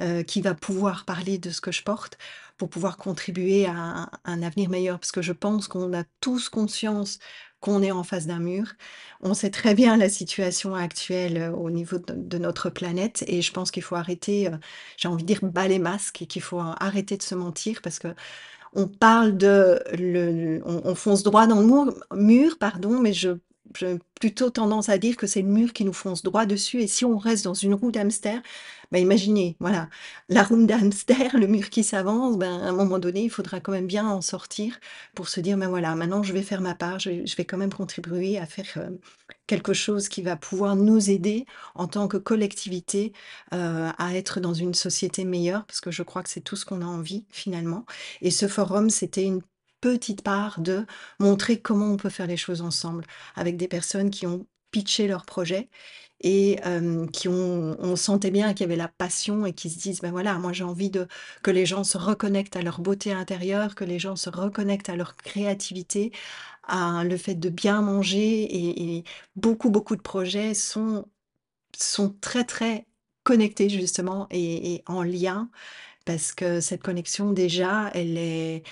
euh, 0.00 0.22
qui 0.22 0.40
va 0.40 0.54
pouvoir 0.54 1.04
parler 1.04 1.38
de 1.38 1.50
ce 1.50 1.60
que 1.60 1.72
je 1.72 1.82
porte 1.82 2.18
pour 2.56 2.68
pouvoir 2.70 2.96
contribuer 2.96 3.66
à 3.66 4.08
un, 4.24 4.42
avenir 4.42 4.70
meilleur. 4.70 4.98
Parce 4.98 5.12
que 5.12 5.22
je 5.22 5.32
pense 5.32 5.68
qu'on 5.68 5.92
a 5.92 6.04
tous 6.20 6.48
conscience 6.48 7.18
qu'on 7.64 7.82
est 7.82 7.90
en 7.92 8.04
face 8.04 8.26
d'un 8.26 8.40
mur. 8.40 8.74
On 9.22 9.32
sait 9.32 9.50
très 9.50 9.74
bien 9.74 9.96
la 9.96 10.10
situation 10.10 10.74
actuelle 10.74 11.38
euh, 11.38 11.50
au 11.52 11.70
niveau 11.70 11.96
de, 11.98 12.38
notre 12.38 12.68
planète 12.68 13.24
et 13.26 13.40
je 13.40 13.52
pense 13.52 13.70
qu'il 13.70 13.82
faut 13.82 13.94
arrêter, 13.96 14.50
j'ai 14.98 15.08
envie 15.08 15.22
de 15.24 15.28
dire, 15.28 15.40
bas 15.42 15.66
les 15.66 15.78
masques 15.78 16.20
et 16.22 16.26
qu'il 16.26 16.42
faut 16.42 16.60
arrêter 16.60 17.16
de 17.16 17.22
se 17.22 17.34
mentir 17.34 17.80
parce 17.82 17.98
que 17.98 18.08
on 18.74 18.88
parle 18.88 19.36
de 19.36 19.80
le, 19.96 20.60
on, 20.66 20.94
fonce 20.94 21.22
droit 21.22 21.46
dans 21.46 21.60
le 21.60 21.66
mur, 21.66 21.94
mur 22.14 22.58
pardon, 22.58 23.00
mais 23.00 23.12
je 23.12 23.30
j'ai 23.76 23.98
plutôt 24.20 24.50
tendance 24.50 24.88
à 24.88 24.98
dire 24.98 25.16
que 25.16 25.26
c'est 25.26 25.42
le 25.42 25.48
mur 25.48 25.72
qui 25.72 25.84
nous 25.84 25.92
fonce 25.92 26.22
droit 26.22 26.46
dessus. 26.46 26.82
Et 26.82 26.86
si 26.86 27.04
on 27.04 27.18
reste 27.18 27.44
dans 27.44 27.54
une 27.54 27.74
roue 27.74 27.90
d'hamster, 27.90 28.40
bah 28.92 28.98
imaginez, 28.98 29.56
voilà, 29.60 29.88
la 30.28 30.42
roue 30.44 30.64
d'hamster, 30.66 31.30
le 31.34 31.46
mur 31.46 31.70
qui 31.70 31.82
s'avance, 31.82 32.38
ben, 32.38 32.60
à 32.60 32.68
un 32.68 32.72
moment 32.72 32.98
donné, 32.98 33.24
il 33.24 33.30
faudra 33.30 33.60
quand 33.60 33.72
même 33.72 33.86
bien 33.86 34.06
en 34.06 34.20
sortir 34.20 34.78
pour 35.14 35.28
se 35.28 35.40
dire, 35.40 35.56
ben 35.56 35.68
voilà, 35.68 35.94
maintenant 35.96 36.22
je 36.22 36.32
vais 36.32 36.42
faire 36.42 36.60
ma 36.60 36.74
part, 36.74 36.98
je, 36.98 37.36
vais 37.36 37.44
quand 37.44 37.56
même 37.56 37.72
contribuer 37.72 38.38
à 38.38 38.46
faire 38.46 38.70
euh, 38.76 38.90
quelque 39.46 39.72
chose 39.72 40.08
qui 40.08 40.22
va 40.22 40.36
pouvoir 40.36 40.76
nous 40.76 41.10
aider 41.10 41.46
en 41.74 41.88
tant 41.88 42.08
que 42.08 42.16
collectivité 42.16 43.12
euh, 43.52 43.90
à 43.98 44.14
être 44.14 44.40
dans 44.40 44.54
une 44.54 44.74
société 44.74 45.24
meilleure, 45.24 45.66
parce 45.66 45.80
que 45.80 45.90
je 45.90 46.02
crois 46.02 46.22
que 46.22 46.30
c'est 46.30 46.40
tout 46.40 46.56
ce 46.56 46.64
qu'on 46.64 46.82
a 46.82 46.86
envie 46.86 47.24
finalement. 47.30 47.84
Et 48.22 48.30
ce 48.30 48.48
forum, 48.48 48.90
c'était 48.90 49.24
une 49.24 49.42
petite 49.84 50.22
part 50.22 50.60
de 50.60 50.86
montrer 51.20 51.60
comment 51.60 51.92
on 51.92 51.98
peut 51.98 52.08
faire 52.08 52.26
les 52.26 52.38
choses 52.38 52.62
ensemble 52.62 53.04
avec 53.36 53.58
des 53.58 53.68
personnes 53.68 54.08
qui 54.08 54.26
ont 54.26 54.46
pitché 54.70 55.06
leur 55.06 55.26
projet 55.26 55.68
et 56.22 56.58
qui 57.12 57.28
ont, 57.28 57.76
on 57.78 57.94
sentait 57.96 58.30
bien 58.30 58.54
qu'il 58.54 58.62
y 58.62 58.64
avait 58.64 58.76
la 58.76 58.88
passion 58.88 59.44
et 59.44 59.52
qui 59.52 59.68
se 59.68 59.78
disent, 59.78 60.00
ben 60.00 60.10
voilà, 60.10 60.38
moi 60.38 60.54
j'ai 60.54 60.64
envie 60.64 60.88
de 60.88 61.06
que 61.42 61.50
les 61.50 61.66
gens 61.66 61.84
se 61.84 61.98
reconnectent 61.98 62.56
à 62.56 62.62
leur 62.62 62.80
beauté 62.80 63.12
intérieure, 63.12 63.74
que 63.74 63.84
les 63.84 63.98
gens 63.98 64.16
se 64.16 64.30
reconnectent 64.30 64.88
à 64.88 64.96
leur 64.96 65.16
créativité, 65.16 66.12
à 66.62 67.04
le 67.04 67.18
fait 67.18 67.34
de 67.34 67.50
bien 67.50 67.82
manger 67.82 68.96
et, 68.96 69.04
beaucoup, 69.36 69.68
beaucoup 69.68 69.96
de 69.96 70.02
projets 70.02 70.54
sont, 70.54 71.06
sont 71.76 72.16
très, 72.22 72.44
très 72.44 72.86
connectés 73.22 73.68
justement 73.68 74.28
et 74.30 74.82
en 74.86 75.02
lien 75.02 75.50
parce 76.04 76.32
que 76.32 76.60
cette 76.60 76.82
connexion 76.82 77.32
déjà, 77.32 77.90
elle 77.94 78.18
est, 78.18 78.62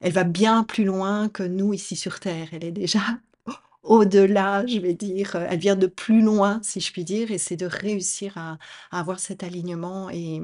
elle 0.00 0.12
va 0.12 0.24
bien 0.24 0.64
plus 0.64 0.84
loin 0.84 1.28
que 1.28 1.42
nous 1.42 1.74
ici 1.74 1.96
sur 1.96 2.20
Terre. 2.20 2.48
Elle 2.52 2.64
est 2.64 2.72
déjà 2.72 3.00
au-delà, 3.82 4.66
je 4.66 4.78
vais 4.78 4.94
dire, 4.94 5.36
elle 5.36 5.58
vient 5.58 5.76
de 5.76 5.86
plus 5.86 6.22
loin, 6.22 6.60
si 6.62 6.80
je 6.80 6.92
puis 6.92 7.04
dire, 7.04 7.30
et 7.30 7.38
c'est 7.38 7.56
de 7.56 7.66
réussir 7.66 8.36
à, 8.36 8.58
avoir 8.90 9.20
cet 9.20 9.42
alignement. 9.42 10.10
Et, 10.10 10.40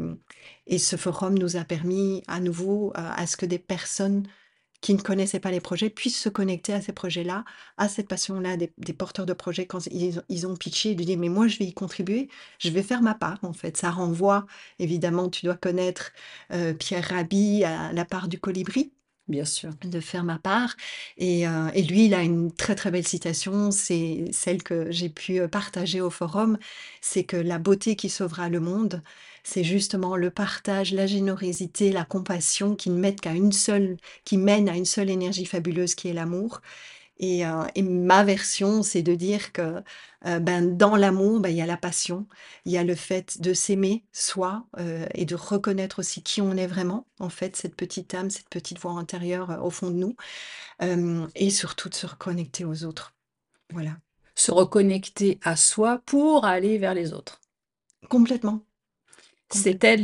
ce 0.78 0.96
forum 0.96 1.38
nous 1.38 1.56
a 1.56 1.64
permis 1.64 2.22
à 2.26 2.40
nouveau 2.40 2.92
à 2.94 3.26
ce 3.26 3.36
que 3.36 3.46
des 3.46 3.58
personnes 3.58 4.24
qui 4.84 4.92
ne 4.92 5.00
connaissaient 5.00 5.40
pas 5.40 5.50
les 5.50 5.62
projets 5.62 5.88
puissent 5.88 6.20
se 6.20 6.28
connecter 6.28 6.74
à 6.74 6.82
ces 6.82 6.92
projets-là, 6.92 7.46
à 7.78 7.88
cette 7.88 8.06
passion-là 8.06 8.58
des, 8.58 8.92
porteurs 8.92 9.24
de 9.24 9.32
projets 9.32 9.64
quand 9.66 9.86
ils, 9.86 10.46
ont 10.46 10.56
pitché, 10.56 10.94
de 10.94 11.02
dire 11.02 11.18
mais 11.18 11.30
moi 11.30 11.48
je 11.48 11.58
vais 11.58 11.64
y 11.64 11.72
contribuer, 11.72 12.28
je 12.58 12.68
vais 12.68 12.82
faire 12.82 13.00
ma 13.00 13.14
part 13.14 13.38
en 13.44 13.54
fait. 13.54 13.78
Ça 13.78 13.90
renvoie, 13.90 14.44
évidemment, 14.78 15.30
tu 15.30 15.46
dois 15.46 15.56
connaître 15.56 16.12
euh, 16.52 16.74
Pierre 16.74 17.08
Rabhi 17.08 17.64
à 17.64 17.94
la 17.94 18.04
part 18.04 18.28
du 18.28 18.38
colibri. 18.38 18.92
Bien 19.28 19.46
sûr. 19.46 19.70
De 19.84 20.00
faire 20.00 20.22
ma 20.22 20.38
part. 20.38 20.76
Et, 21.16 21.48
euh, 21.48 21.70
et, 21.74 21.82
lui, 21.82 22.04
il 22.06 22.14
a 22.14 22.22
une 22.22 22.52
très 22.52 22.74
très 22.74 22.90
belle 22.90 23.06
citation, 23.08 23.70
c'est 23.70 24.26
celle 24.32 24.62
que 24.62 24.90
j'ai 24.90 25.08
pu 25.08 25.40
euh, 25.40 25.48
partager 25.48 26.02
au 26.02 26.10
forum, 26.10 26.58
c'est 27.00 27.24
que 27.24 27.36
la 27.38 27.58
beauté 27.58 27.96
qui 27.96 28.10
sauvera 28.10 28.50
le 28.50 28.60
monde, 28.60 29.02
c'est 29.42 29.64
justement 29.64 30.16
le 30.16 30.30
partage, 30.30 30.92
la 30.92 31.06
générosité, 31.06 31.90
la 31.90 32.04
compassion 32.04 32.76
qui 32.76 32.90
ne 32.90 32.98
mettent 32.98 33.22
qu'à 33.22 33.32
une 33.32 33.52
seule, 33.52 33.96
qui 34.24 34.36
mène 34.36 34.68
à 34.68 34.76
une 34.76 34.84
seule 34.84 35.08
énergie 35.08 35.46
fabuleuse 35.46 35.94
qui 35.94 36.08
est 36.08 36.12
l'amour. 36.12 36.60
Et, 37.18 37.46
euh, 37.46 37.64
et, 37.74 37.82
ma 37.82 38.24
version, 38.24 38.82
c'est 38.82 39.02
de 39.02 39.14
dire 39.14 39.52
que 39.52 39.82
euh, 40.26 40.40
ben, 40.40 40.76
dans 40.76 40.96
l'amour, 40.96 41.40
ben, 41.40 41.48
il 41.48 41.56
y 41.56 41.62
a 41.62 41.66
la 41.66 41.76
passion, 41.76 42.26
il 42.64 42.72
y 42.72 42.78
a 42.78 42.84
le 42.84 42.94
fait 42.94 43.40
de 43.40 43.54
s'aimer 43.54 44.04
soi 44.12 44.66
euh, 44.78 45.06
et 45.14 45.24
de 45.24 45.36
reconnaître 45.36 46.00
aussi 46.00 46.22
qui 46.22 46.40
on 46.42 46.56
est 46.56 46.66
vraiment, 46.66 47.06
en 47.20 47.28
fait, 47.28 47.56
cette 47.56 47.76
petite 47.76 48.14
âme, 48.14 48.30
cette 48.30 48.48
petite 48.48 48.80
voix 48.80 48.92
intérieure 48.92 49.60
au 49.62 49.70
fond 49.70 49.90
de 49.90 49.96
nous, 49.96 50.16
et 51.34 51.50
surtout 51.50 51.88
de 51.88 51.94
se 51.94 52.06
reconnecter 52.06 52.64
aux 52.64 52.84
autres. 52.84 53.14
Voilà. 53.72 53.96
Se 54.34 54.50
reconnecter 54.50 55.38
à 55.42 55.54
soi 55.54 56.02
pour 56.04 56.44
aller 56.44 56.78
vers 56.78 56.94
les 56.94 57.12
autres. 57.12 57.40
Complètement. 58.08 58.64
C'était 59.50 59.96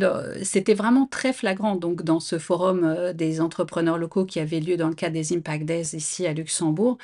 c'était 0.44 0.74
vraiment 0.74 1.06
très 1.06 1.32
flagrant 1.32 1.74
donc 1.74 2.02
dans 2.02 2.20
ce 2.20 2.38
forum, 2.38 2.84
heu, 2.84 3.14
des 3.14 3.40
entrepreneurs 3.40 3.98
locaux 3.98 4.24
qui 4.24 4.38
avait 4.38 4.60
lieu 4.60 4.76
dans 4.76 4.88
le 4.88 4.94
cadre 4.94 5.14
des 5.14 5.32
Impact 5.34 5.64
Days 5.64 5.96
ici 5.96 6.26
à 6.26 6.32
Luxembourg. 6.34 6.98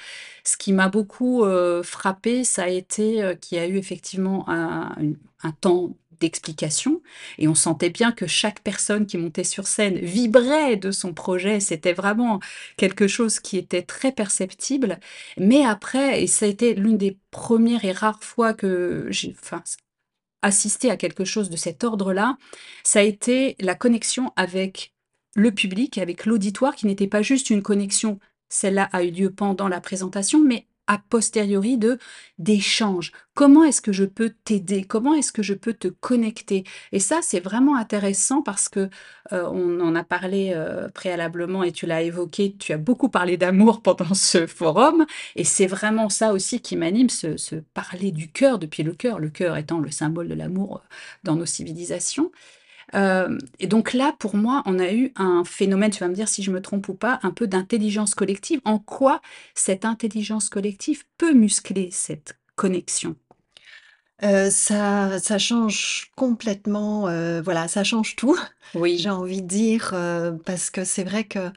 Ce 0.44 0.56
qui 0.56 0.72
m'a 0.72 0.88
beaucoup, 0.88 1.44
heu, 1.44 1.82
frappé, 1.82 2.44
ça 2.44 2.64
a 2.64 2.68
été, 2.68 3.22
heu, 3.24 3.34
qu'il 3.34 3.58
y 3.58 3.60
a 3.60 3.66
eu 3.66 3.76
effectivement 3.78 4.48
un 4.48 5.52
temps 5.60 5.96
d'explication 6.20 7.02
et 7.38 7.46
on 7.48 7.54
sentait 7.54 7.90
bien 7.90 8.10
que 8.12 8.26
chaque 8.26 8.60
personne 8.60 9.06
qui 9.06 9.18
montait 9.18 9.44
sur 9.44 9.66
scène 9.66 9.98
vibrait 9.98 10.76
de 10.76 10.90
son 10.90 11.12
projet. 11.12 11.60
C'était 11.60 11.92
vraiment 11.92 12.40
quelque 12.78 13.06
chose 13.08 13.38
qui 13.40 13.58
était 13.58 13.82
très 13.82 14.12
perceptible. 14.12 14.98
Mais 15.38 15.64
après 15.64 16.22
et 16.22 16.26
ça 16.26 16.46
a 16.46 16.48
été 16.48 16.74
l'une 16.74 16.96
des 16.96 17.18
premières 17.30 17.84
et 17.84 17.92
rares 17.92 18.22
fois 18.22 18.54
que 18.54 19.06
j'ai 19.10 19.34
enfin 19.42 19.62
assister 20.42 20.90
à 20.90 20.96
quelque 20.96 21.24
chose 21.24 21.50
de 21.50 21.56
cet 21.56 21.84
ordre-là, 21.84 22.36
ça 22.84 23.00
a 23.00 23.02
été 23.02 23.56
la 23.60 23.74
connexion 23.74 24.32
avec 24.36 24.94
le 25.34 25.52
public, 25.52 25.98
avec 25.98 26.26
l'auditoire, 26.26 26.74
qui 26.74 26.86
n'était 26.86 27.06
pas 27.06 27.22
juste 27.22 27.50
une 27.50 27.62
connexion, 27.62 28.18
celle-là 28.48 28.88
a 28.92 29.02
eu 29.02 29.10
lieu 29.10 29.30
pendant 29.30 29.68
la 29.68 29.80
présentation, 29.80 30.42
mais 30.42 30.66
a 30.86 30.98
posteriori 30.98 31.78
de 31.78 31.98
d'échanges. 32.38 33.12
Comment 33.34 33.64
est-ce 33.64 33.80
que 33.82 33.92
je 33.92 34.04
peux 34.04 34.30
t'aider? 34.44 34.84
Comment 34.84 35.14
est-ce 35.14 35.32
que 35.32 35.42
je 35.42 35.54
peux 35.54 35.74
te 35.74 35.88
connecter? 35.88 36.64
Et 36.92 37.00
ça, 37.00 37.20
c'est 37.22 37.40
vraiment 37.40 37.76
intéressant 37.76 38.42
parce 38.42 38.68
que, 38.68 38.88
heu, 39.32 39.44
on 39.48 39.80
en 39.80 39.94
a 39.94 40.04
parlé, 40.04 40.52
heu, 40.54 40.88
préalablement 40.94 41.62
et 41.62 41.72
tu 41.72 41.86
l'as 41.86 42.02
évoqué, 42.02 42.54
tu 42.58 42.72
as 42.72 42.78
beaucoup 42.78 43.08
parlé 43.08 43.36
d'amour 43.36 43.82
pendant 43.82 44.14
ce 44.14 44.46
forum 44.46 45.06
et 45.36 45.44
c'est 45.44 45.66
vraiment 45.66 46.08
ça 46.08 46.32
aussi 46.32 46.60
qui 46.60 46.76
m'anime, 46.76 47.10
ce 47.10 47.36
ce 47.36 47.56
parler 47.74 48.12
du 48.12 48.30
cœur 48.30 48.58
depuis 48.58 48.82
le 48.82 48.92
cœur, 48.94 49.18
le 49.18 49.30
cœur 49.30 49.56
étant 49.56 49.78
le 49.80 49.90
symbole 49.90 50.28
de 50.28 50.34
l'amour, 50.34 50.82
heu, 50.84 50.88
dans 51.24 51.36
nos 51.36 51.46
civilisations. 51.46 52.30
Hem 52.92 53.38
et 53.60 53.66
donc 53.66 53.92
là, 53.94 54.14
pour 54.18 54.36
moi, 54.36 54.62
on 54.66 54.78
a 54.78 54.92
eu 54.92 55.12
un 55.16 55.44
phénomène, 55.44 55.90
tu 55.90 56.00
vas 56.00 56.08
me 56.08 56.14
dire 56.14 56.28
si 56.28 56.42
je 56.42 56.50
me 56.50 56.60
trompe 56.62 56.88
ou 56.88 56.94
pas, 56.94 57.18
un 57.22 57.30
peu 57.32 57.46
d'intelligence 57.46 58.14
collective. 58.14 58.60
En 58.64 58.78
quoi 58.78 59.20
cette 59.54 59.84
intelligence 59.84 60.48
collective 60.50 61.04
peut 61.18 61.32
muscler 61.34 61.90
cette 61.92 62.38
connexion? 62.56 63.16
Heu, 64.22 64.50
ça 64.50 65.18
ça 65.18 65.38
change 65.38 66.10
complètement, 66.16 67.08
heu, 67.10 67.40
voilà, 67.42 67.68
ça 67.68 67.84
change 67.84 68.16
tout, 68.16 68.38
j'ai 68.94 69.10
Oui. 69.10 69.10
envie 69.10 69.42
de 69.42 69.46
dire, 69.46 69.94
parce 70.46 70.70
que 70.70 70.84
c'est 70.84 71.04
vrai 71.04 71.24
que, 71.24 71.50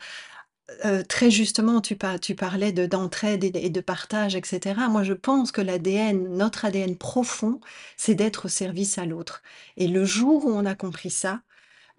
heu, 0.85 1.03
très 1.03 1.31
justement, 1.31 1.81
tu 1.81 1.95
pa 1.95 2.19
tu 2.19 2.35
parlais 2.35 2.71
de 2.71 2.85
d'entraide 2.85 3.43
et 3.43 3.51
de 3.51 3.59
et 3.59 3.69
de 3.69 3.81
partage 3.81 4.35
et 4.35 4.41
cetera. 4.45 4.89
Moi, 4.89 5.03
je 5.03 5.13
pense 5.13 5.51
que 5.51 5.61
l'ADN, 5.61 6.37
notre 6.37 6.65
ADN 6.65 6.97
profond, 6.97 7.59
c'est 7.97 8.15
d'être 8.15 8.45
au 8.45 8.49
service 8.49 8.97
à 8.97 9.05
l'autre 9.05 9.41
et 9.77 9.87
le 9.87 10.05
jour 10.05 10.45
où 10.45 10.49
on 10.51 10.65
a 10.65 10.75
compris 10.75 11.09
ça, 11.11 11.41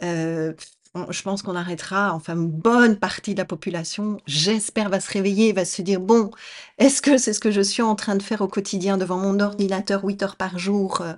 Heu, 0.03 0.57
je 1.11 1.23
pense 1.23 1.43
qu'on 1.43 1.55
arrêtera 1.55 2.13
enfin 2.15 2.35
une 2.35 2.49
bonne 2.51 2.97
partie 2.99 3.35
de 3.35 3.39
la 3.39 3.45
population, 3.45 4.17
j'espère, 4.27 4.89
va 4.89 4.99
se 5.01 5.11
réveiller, 5.13 5.53
va 5.53 5.65
se 5.65 5.83
dire: 5.83 6.01
«Bon, 6.01 6.31
est-ce 6.79 7.01
que 7.01 7.17
c'est 7.17 7.33
ce 7.33 7.39
que 7.41 7.53
je 7.53 7.61
suis 7.61 7.83
en 7.83 7.95
train 7.95 8.17
de 8.17 8.23
faire 8.23 8.41
au 8.41 8.49
quotidien 8.49 8.99
devant 8.99 9.17
mon 9.19 9.39
ordinateur 9.39 10.05
8 10.05 10.21
heures 10.25 10.37
par 10.37 10.59
jour, 10.59 11.03
heu 11.03 11.15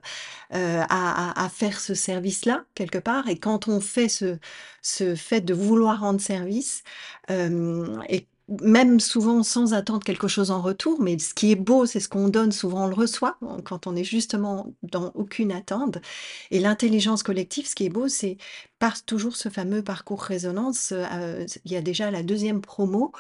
heu, 0.57 0.81
à 0.91 1.33
à 1.43 1.45
à 1.47 1.49
faire 1.51 1.81
ce 1.81 1.95
service-là, 1.95 2.65
quelque 2.75 2.99
part?» 2.99 3.29
et 3.29 3.39
quand 3.39 3.69
on 3.69 3.81
fait 3.81 4.09
ce 4.09 4.39
ce 4.83 5.15
fait 5.17 5.41
de 5.43 5.55
vouloir 5.55 6.01
rendre 6.01 6.21
service, 6.21 6.83
et 7.31 8.29
même 8.61 9.01
souvent 9.01 9.43
sans 9.43 9.73
attendre 9.75 10.03
quelque 10.05 10.29
chose 10.29 10.51
en 10.51 10.61
retour, 10.61 11.01
mais 11.01 11.19
ce 11.19 11.33
qui 11.35 11.53
est 11.53 11.57
beau, 11.57 11.87
c'est 11.87 12.01
ce 12.01 12.09
qu'on 12.09 12.29
donne, 12.29 12.53
souvent 12.53 12.85
on 12.85 12.87
le 12.89 12.95
reçoit, 12.95 13.39
quand 13.65 13.87
on 13.87 13.97
est 13.97 14.05
justement 14.05 14.75
dans 14.83 15.11
aucune 15.15 15.53
attente. 15.53 15.99
Et 16.51 16.61
l'intelligence 16.61 17.23
collective, 17.23 17.67
ce 17.67 17.75
qui 17.75 17.87
est 17.87 17.89
beau, 17.89 18.09
c'est 18.09 18.37
par 18.79 19.03
toujours 19.05 19.37
ce 19.37 19.49
fameux 19.49 19.83
parcours 19.83 20.23
résonance, 20.23 20.93
heu, 20.93 21.47
il 21.65 21.73
y 21.73 21.77
a 21.77 21.83
déjà 21.83 22.11
la 22.11 22.23
deuxième 22.23 22.61
promo, 22.61 23.13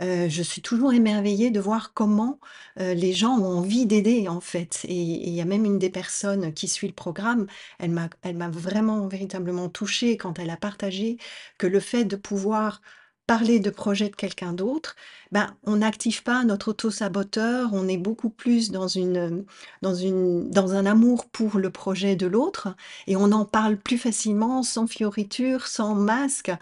heu, 0.00 0.28
je 0.28 0.42
suis 0.42 0.62
toujours 0.62 0.92
émerveillée 0.92 1.50
de 1.50 1.60
voir 1.60 1.92
comment, 1.94 2.38
heu, 2.80 2.92
les 2.94 3.12
gens 3.12 3.38
ont 3.38 3.58
envie 3.58 3.86
d'aider, 3.86 4.28
en 4.28 4.40
fait. 4.40 4.80
Et 4.88 4.94
il 5.02 5.30
y 5.34 5.40
a 5.40 5.44
même 5.44 5.64
une 5.64 5.78
des 5.78 5.90
personnes 5.90 6.52
qui 6.54 6.68
suit 6.68 6.88
le 6.88 6.94
programme, 6.94 7.46
elle 7.78 7.90
m'a 7.92 8.48
vraiment 8.50 9.06
véritablement 9.08 9.68
touchée 9.68 10.16
quand 10.16 10.38
elle 10.38 10.50
a 10.50 10.56
partagé 10.56 11.18
que 11.58 11.66
le 11.66 11.80
fait 11.80 12.04
de 12.04 12.16
pouvoir 12.16 12.80
parler 13.26 13.60
de 13.60 13.70
projets 13.70 14.08
de 14.08 14.16
quelqu'un 14.16 14.52
d'autre, 14.52 14.96
ben, 15.32 15.56
on 15.64 15.76
n'active 15.78 16.22
pas 16.22 16.44
notre 16.44 16.68
auto-saboteur, 16.68 17.70
on 17.72 17.88
est 17.88 17.96
beaucoup 17.96 18.30
plus 18.30 18.70
dans 18.70 18.86
une, 18.88 19.44
dans 19.82 19.94
une 19.94 20.50
dans 20.50 20.74
un 20.74 20.86
amour 20.86 21.26
pour 21.30 21.58
le 21.58 21.70
projet 21.70 22.16
de 22.16 22.26
l'autre 22.26 22.76
et 23.06 23.16
on 23.16 23.32
en 23.32 23.44
parle 23.46 23.78
plus 23.78 23.98
facilement, 23.98 24.62
sans 24.62 24.86
fioriture, 24.86 25.66
sans 25.66 25.94
masque, 25.96 26.52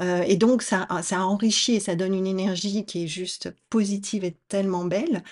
heu 0.00 0.22
et 0.26 0.36
donc 0.36 0.62
ça 0.62 0.86
ça 1.02 1.22
enrichit 1.24 1.74
et 1.76 1.80
ça 1.80 1.96
donne 1.96 2.14
une 2.14 2.26
énergie 2.26 2.84
qui 2.84 3.04
est 3.04 3.08
juste 3.08 3.52
positive 3.70 4.24
et 4.24 4.36
tellement 4.48 4.84
belle. 4.84 5.22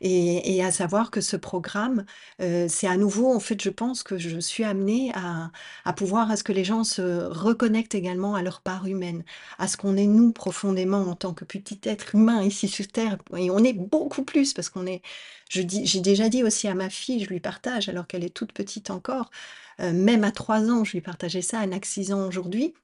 Et 0.00 0.62
à 0.64 0.70
savoir 0.72 1.10
que 1.10 1.20
ce 1.20 1.36
programme, 1.36 2.04
heu, 2.40 2.66
c'est 2.68 2.86
à 2.88 2.96
nouveau 2.96 3.32
en 3.34 3.40
fait, 3.40 3.60
je 3.62 3.70
pense 3.70 4.02
que 4.02 4.18
je 4.18 4.38
suis 4.40 4.64
amenée 4.64 5.12
à 5.14 5.50
à 5.84 5.92
pouvoir 5.92 6.30
à 6.30 6.36
ce 6.36 6.44
que 6.44 6.52
les 6.52 6.64
gens 6.64 6.84
se 6.84 7.02
reconnectent 7.26 7.94
également 7.94 8.34
à 8.34 8.42
leur 8.42 8.60
part 8.62 8.86
humaine, 8.86 9.24
à 9.58 9.68
ce 9.68 9.76
qu'on 9.76 9.96
est 9.96 10.06
nous 10.06 10.32
profondément 10.32 11.02
en 11.08 11.14
tant 11.16 11.34
que 11.34 11.44
petit 11.44 11.80
être 11.84 12.14
humain 12.14 12.41
ici 12.42 12.68
sur 12.68 12.88
terre 12.88 13.18
et 13.36 13.50
on 13.50 13.58
est 13.64 13.72
beaucoup 13.72 14.24
plus 14.24 14.52
parce 14.54 14.70
qu'on 14.70 14.86
est 14.86 15.02
j'ai 15.50 16.00
déjà 16.00 16.28
dit 16.30 16.42
aussi 16.44 16.66
à 16.68 16.74
ma 16.74 16.88
fille, 16.90 17.22
je 17.24 17.28
lui 17.28 17.40
partage 17.40 17.88
alors 17.88 18.06
qu'elle 18.06 18.24
est 18.24 18.34
toute 18.34 18.52
petite 18.52 18.90
encore, 18.90 19.30
heu, 19.80 19.92
même 19.92 20.24
à 20.24 20.32
3 20.32 20.62
ans, 20.70 20.84
je 20.84 20.92
lui 20.92 21.02
partageais 21.02 21.42
ça, 21.42 21.62
elle 21.64 21.70
n'a 21.70 21.80
que 21.80 21.86
6 21.86 22.12
ans 22.12 22.26
aujourd'hui. 22.26 22.74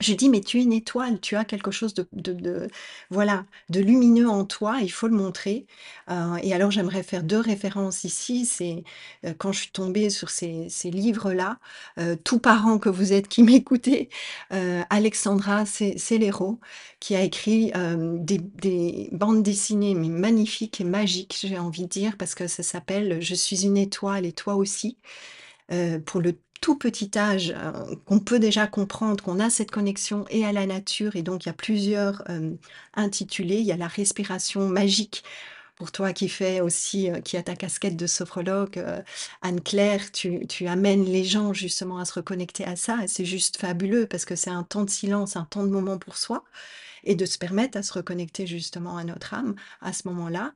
Je 0.00 0.12
dis: 0.14 0.28
«Mais 0.28 0.40
tu 0.40 0.60
es 0.60 0.62
une 0.62 0.72
étoile, 0.72 1.20
tu 1.20 1.34
as 1.36 1.44
quelque 1.44 1.70
chose 1.72 1.92
de 1.94 2.06
de 2.12 2.32
de 2.32 2.68
voilà, 3.10 3.44
de 3.68 3.80
lumineux 3.80 4.28
en 4.28 4.44
toi, 4.44 4.78
il 4.80 4.90
faut 4.92 5.08
le 5.08 5.16
montrer». 5.16 5.66
Heu 6.10 6.36
et 6.42 6.54
alors 6.54 6.70
j'aimerais 6.70 7.02
faire 7.02 7.22
2 7.24 7.40
références 7.40 8.04
ici, 8.04 8.46
c'est, 8.46 8.84
heu, 9.26 9.34
quand 9.38 9.50
je 9.52 9.60
suis 9.62 9.70
tombée 9.72 10.08
sur 10.10 10.30
ces 10.30 10.68
ces 10.70 10.90
livres-là, 10.90 11.58
heu, 11.98 12.16
tous 12.22 12.38
parents 12.38 12.78
que 12.78 12.88
vous 12.88 13.12
êtes 13.12 13.26
qui 13.28 13.42
m'écoutez, 13.42 14.08
heu, 14.52 14.82
Alexandra 14.90 15.66
Ce 15.66 15.96
Celeiro 15.98 16.60
qui 17.00 17.16
a 17.16 17.22
écrit, 17.22 17.72
des 18.20 18.38
des 18.38 19.08
bandes 19.12 19.42
dessinées 19.42 19.94
mais 19.94 20.08
magnifiques 20.08 20.80
et 20.80 20.84
magiques, 20.84 21.38
j'ai 21.42 21.58
envie 21.58 21.82
de 21.84 21.88
dire, 21.88 22.16
parce 22.18 22.34
que 22.36 22.46
ça 22.46 22.62
s'appelle 22.62 23.20
«Je 23.20 23.34
suis 23.34 23.64
une 23.66 23.76
étoile 23.76 24.26
et 24.26 24.32
toi 24.32 24.54
aussi». 24.56 24.98
Pour 26.06 26.20
le 26.20 26.34
tout 26.60 26.76
petit 26.78 27.10
âge, 27.16 27.50
heu, 27.52 27.96
qu'on 28.06 28.20
peut 28.20 28.38
déjà 28.38 28.66
comprendre 28.66 29.22
qu'on 29.24 29.40
a 29.40 29.50
cette 29.50 29.70
connexion 29.70 30.24
et 30.30 30.44
à 30.44 30.52
la 30.52 30.66
nature 30.66 31.16
et 31.16 31.22
donc 31.22 31.44
il 31.44 31.48
y 31.48 31.50
a 31.50 31.54
plusieurs, 31.54 32.22
hem, 32.30 32.58
intitulés. 32.94 33.56
Il 33.58 33.66
y 33.66 33.72
a 33.72 33.76
la 33.76 33.88
respiration 33.88 34.68
magique 34.68 35.22
pour 35.76 35.92
toi 35.92 36.12
qui 36.12 36.28
fais 36.28 36.60
aussi, 36.60 37.10
heu, 37.10 37.20
qui 37.20 37.36
a 37.36 37.42
ta 37.42 37.56
casquette 37.56 37.96
de 37.96 38.06
sophrologue, 38.06 38.84
Anne-Claire, 39.42 40.12
tu 40.12 40.46
tu 40.48 40.66
amènes 40.68 41.04
les 41.04 41.24
gens 41.24 41.52
justement 41.52 41.98
à 41.98 42.04
se 42.04 42.14
reconnecter 42.14 42.64
à 42.64 42.76
ça. 42.76 43.04
Et 43.04 43.08
c'est 43.08 43.24
juste 43.24 43.58
fabuleux 43.58 44.06
parce 44.06 44.24
que 44.24 44.36
c'est 44.36 44.50
un 44.50 44.64
temps 44.64 44.84
de 44.84 44.90
silence, 44.90 45.36
un 45.36 45.44
temps 45.44 45.64
de 45.64 45.70
moment 45.70 45.98
pour 45.98 46.16
soi 46.16 46.44
et 47.08 47.16
de 47.16 47.26
se 47.26 47.38
permettre 47.38 47.78
à 47.78 47.82
se 47.82 47.92
reconnecter 47.94 48.46
justement 48.46 48.96
à 48.98 49.04
notre 49.04 49.34
âme 49.34 49.54
à 49.80 49.92
ce 49.92 50.06
moment-là 50.08 50.52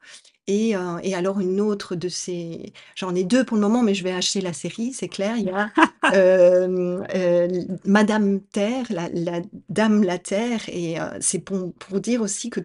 et 0.46 0.76
heu 0.76 0.98
et 1.02 1.14
alors 1.14 1.40
une 1.40 1.60
autre 1.60 1.94
de 1.96 2.08
ces 2.08 2.72
j'en 2.96 3.14
ai 3.14 3.24
2 3.24 3.44
pour 3.44 3.56
le 3.56 3.62
moment, 3.62 3.82
mais 3.82 3.94
je 3.94 4.04
vais 4.04 4.12
acheter 4.12 4.40
la 4.40 4.52
série, 4.52 4.92
c'est 4.92 5.08
clair. 5.08 5.36
Il 5.38 5.44
y 5.46 5.50
a, 5.50 5.72
hem, 6.10 7.04
heu, 7.14 7.48
Madame 7.84 8.40
Terre, 8.42 8.86
la 8.90 9.08
la 9.10 9.40
Dame 9.68 10.02
la 10.04 10.18
Terre 10.18 10.62
et 10.68 10.96
c'est 11.20 11.40
pour 11.40 11.72
pour 11.74 12.00
dire 12.00 12.22
aussi 12.22 12.50
que 12.50 12.60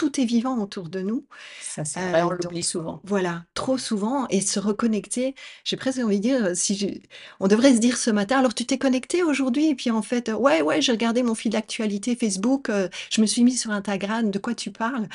tout 0.00 0.20
est 0.20 0.24
vivant 0.24 0.58
autour 0.62 0.88
de 0.88 1.00
nous, 1.00 1.26
Ça, 1.58 1.84
c'est 1.84 2.00
vrai, 2.00 2.22
on 2.24 2.30
heu, 2.30 2.38
donc 2.38 2.52
l'oublie 2.52 2.64
souvent. 2.64 3.04
voilà, 3.04 3.44
trop 3.54 3.78
souvent 3.78 4.26
et 4.28 4.40
se 4.42 4.60
reconnecter, 4.60 5.34
j'ai 5.64 5.76
presque 5.76 6.00
envie 6.00 6.18
de 6.18 6.22
dire, 6.22 6.56
si 6.56 6.76
j'ai 6.76 7.02
on 7.40 7.48
devrait 7.48 7.74
se 7.74 7.80
dire 7.80 7.96
ce 7.98 8.10
matin: 8.10 8.38
«Alors 8.40 8.54
tu 8.54 8.66
t'es 8.66 8.78
connecté 8.78 9.22
aujourd'hui?» 9.22 9.70
et 9.70 9.74
puis 9.74 9.90
en 9.90 10.02
fait, 10.02 10.28
heu: 10.30 10.34
«Ouais, 10.36 10.62
ouais, 10.62 10.82
j'ai 10.82 10.92
regardé 10.92 11.22
mon 11.22 11.34
fil 11.34 11.52
d'actualité 11.52 12.16
Facebook, 12.16 12.70
je 13.10 13.20
me 13.22 13.26
suis 13.26 13.44
mis 13.44 13.56
sur 13.56 13.70
Instagram». 13.72 14.30
«De 14.30 14.38
quoi 14.38 14.54
tu 14.54 14.70
parles?» 14.72 15.08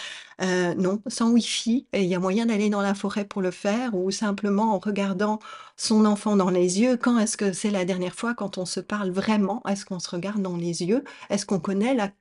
non, 0.77 1.01
sans 1.07 1.29
wifi 1.31 1.87
il 1.93 2.03
y 2.05 2.15
a 2.15 2.19
moyen 2.19 2.45
d'aller 2.47 2.69
dans 2.69 2.81
la 2.81 2.93
forêt 2.95 3.25
pour 3.25 3.41
le 3.41 3.51
faire 3.51 3.93
ou 3.95 4.11
simplement 4.11 4.73
en 4.75 4.79
regardant 4.79 5.39
son 5.77 6.05
enfant 6.05 6.35
dans 6.35 6.49
les 6.49 6.79
yeux. 6.81 6.97
Quand 6.97 7.17
est-ce 7.19 7.37
que 7.37 7.53
c'est 7.53 7.71
la 7.71 7.85
dernière 7.85 8.15
fois 8.15 8.33
quand 8.35 8.57
on 8.57 8.65
se 8.65 8.79
parle 8.79 9.11
vraiment? 9.11 9.61
Est-ce 9.67 9.85
qu'on 9.85 9.99
se 9.99 10.09
regarde 10.09 10.41
dans 10.41 10.57
les 10.57 10.83
yeux? 10.83 11.03
Est-ce 11.29 11.45
qu'on 11.45 11.59
connaît 11.59 11.93
la 11.95 12.11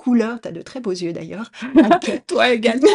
couleur? 0.00 0.40
Tu 0.40 0.48
as 0.48 0.52
de 0.52 0.62
très 0.62 0.80
beaux 0.80 0.90
yeux 0.92 1.12
d'ailleurs, 1.12 1.50
Anne-Claire. 1.76 2.20
Toi 2.26 2.50
également. 2.52 2.88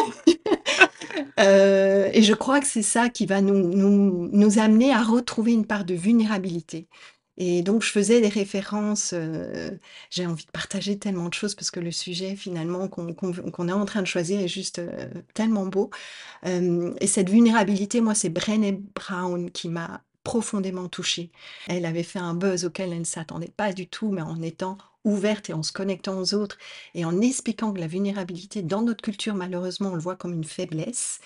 Heu 1.40 2.10
et 2.14 2.22
je 2.24 2.34
crois 2.34 2.60
que 2.60 2.68
c'est 2.68 2.82
ça 2.82 3.10
qui 3.10 3.26
va 3.26 3.42
nous 3.42 3.56
nous 3.76 4.30
nous 4.32 4.60
amener 4.60 4.92
à 4.94 5.04
retrouver 5.04 5.54
une 5.54 5.66
part 5.66 5.86
de 5.86 5.94
vulnérabilité 5.94 6.88
Et 7.38 7.62
donc 7.64 7.84
je 7.84 7.92
faisais 7.92 8.22
des 8.22 8.30
références, 8.30 9.14
heu, 9.14 9.80
j'ai 10.10 10.26
envie 10.28 10.46
de 10.46 10.52
partager 10.52 10.98
tellement 11.00 11.30
de 11.30 11.34
choses 11.34 11.56
parce 11.56 11.72
que 11.72 11.80
le 11.82 11.92
sujet 11.92 12.36
finalement 12.36 12.88
qu'on 12.90 13.68
est 13.70 13.72
en 13.74 13.86
train 13.86 14.02
de 14.02 14.08
choisir 14.08 14.40
est 14.42 14.48
juste, 14.48 14.82
tellement 15.34 15.66
beau. 15.68 15.90
Et 16.46 17.08
cette 17.08 17.30
vulnérabilité, 17.30 18.02
moi, 18.02 18.16
c'est 18.16 18.30
Brené 18.30 18.74
Brown 18.96 19.52
qui 19.52 19.70
m'a 19.70 20.04
profondément 20.24 20.90
touchée. 20.90 21.32
Elle 21.68 21.86
avait 21.86 22.04
fait 22.04 22.20
un 22.20 22.34
buzz 22.34 22.66
auquel 22.66 22.92
elle 22.94 23.00
ne 23.00 23.04
s'attendait 23.06 23.52
pas 23.56 23.74
du 23.74 23.88
tout, 23.88 24.10
mais 24.12 24.22
en 24.22 24.42
étant 24.42 24.78
ouverte 25.06 25.50
et 25.50 25.54
en 25.54 25.64
se 25.64 25.72
connectant 25.74 26.20
aux 26.20 26.34
autres 26.34 26.58
et 26.96 27.06
en 27.06 27.22
expliquant 27.22 27.72
que 27.74 27.80
la 27.80 27.88
vulnérabilité 27.88 28.62
dans 28.64 28.82
notre 28.82 29.02
culture, 29.04 29.36
malheureusement, 29.36 29.92
on 29.92 29.96
le 29.96 30.02
voit 30.02 30.16
comme 30.18 30.34
une 30.34 30.44
faiblesse 30.44 31.20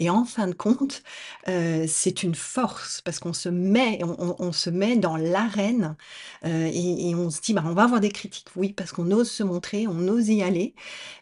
et 0.00 0.10
en 0.10 0.24
fin 0.24 0.48
de 0.48 0.54
compte, 0.54 1.02
heu, 1.48 1.84
c'est 1.88 2.22
une 2.22 2.34
force 2.34 3.00
parce 3.02 3.18
qu'on 3.20 3.32
se 3.32 3.48
met 3.48 4.00
on 4.04 4.52
se 4.52 4.70
met 4.70 4.96
dans 4.96 5.16
l'arène, 5.16 5.96
et 6.44 7.10
et 7.10 7.14
on 7.14 7.30
se 7.30 7.40
dit: 7.40 7.54
«Bah, 7.54 7.62
on 7.66 7.72
va 7.74 7.84
avoir 7.84 8.00
des 8.00 8.10
critiques». 8.10 8.48
Oui, 8.56 8.72
parce 8.72 8.92
qu'on 8.92 9.10
ose 9.10 9.30
se 9.30 9.42
montrer, 9.42 9.86
on 9.86 10.08
ose 10.08 10.28
y 10.28 10.42
aller 10.42 10.74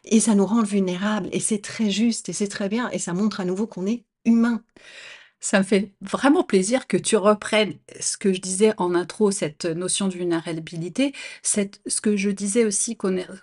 et 0.05 0.21
ça 0.21 0.35
nous 0.35 0.47
rend 0.47 0.63
vulnérables 0.63 1.29
et 1.33 1.41
c'est 1.41 1.63
très 1.63 1.91
juste 1.91 2.29
et 2.29 2.33
c'est 2.35 2.49
très 2.49 2.69
bien 2.69 2.91
et 2.91 2.99
ça 2.99 3.13
montre 3.15 3.41
à 3.41 3.45
nouveau 3.45 3.67
qu'on 3.67 3.87
est 3.87 4.05
humain. 4.27 4.63
Ça 5.45 5.59
me 5.59 5.63
fait 5.63 5.93
vraiment 6.01 6.43
plaisir 6.43 6.87
que 6.87 6.97
tu 6.97 7.19
reprennes 7.19 7.75
ce 8.01 8.17
que 8.17 8.33
je 8.33 8.41
disais 8.41 8.73
en 8.79 8.95
intro, 8.95 9.31
cette 9.31 9.67
notion 9.67 10.09
de 10.09 10.15
vulnérabilité. 10.15 11.13
Ce 11.43 12.01
que 12.01 12.17
je 12.17 12.31
disais 12.31 12.65
aussi 12.65 12.97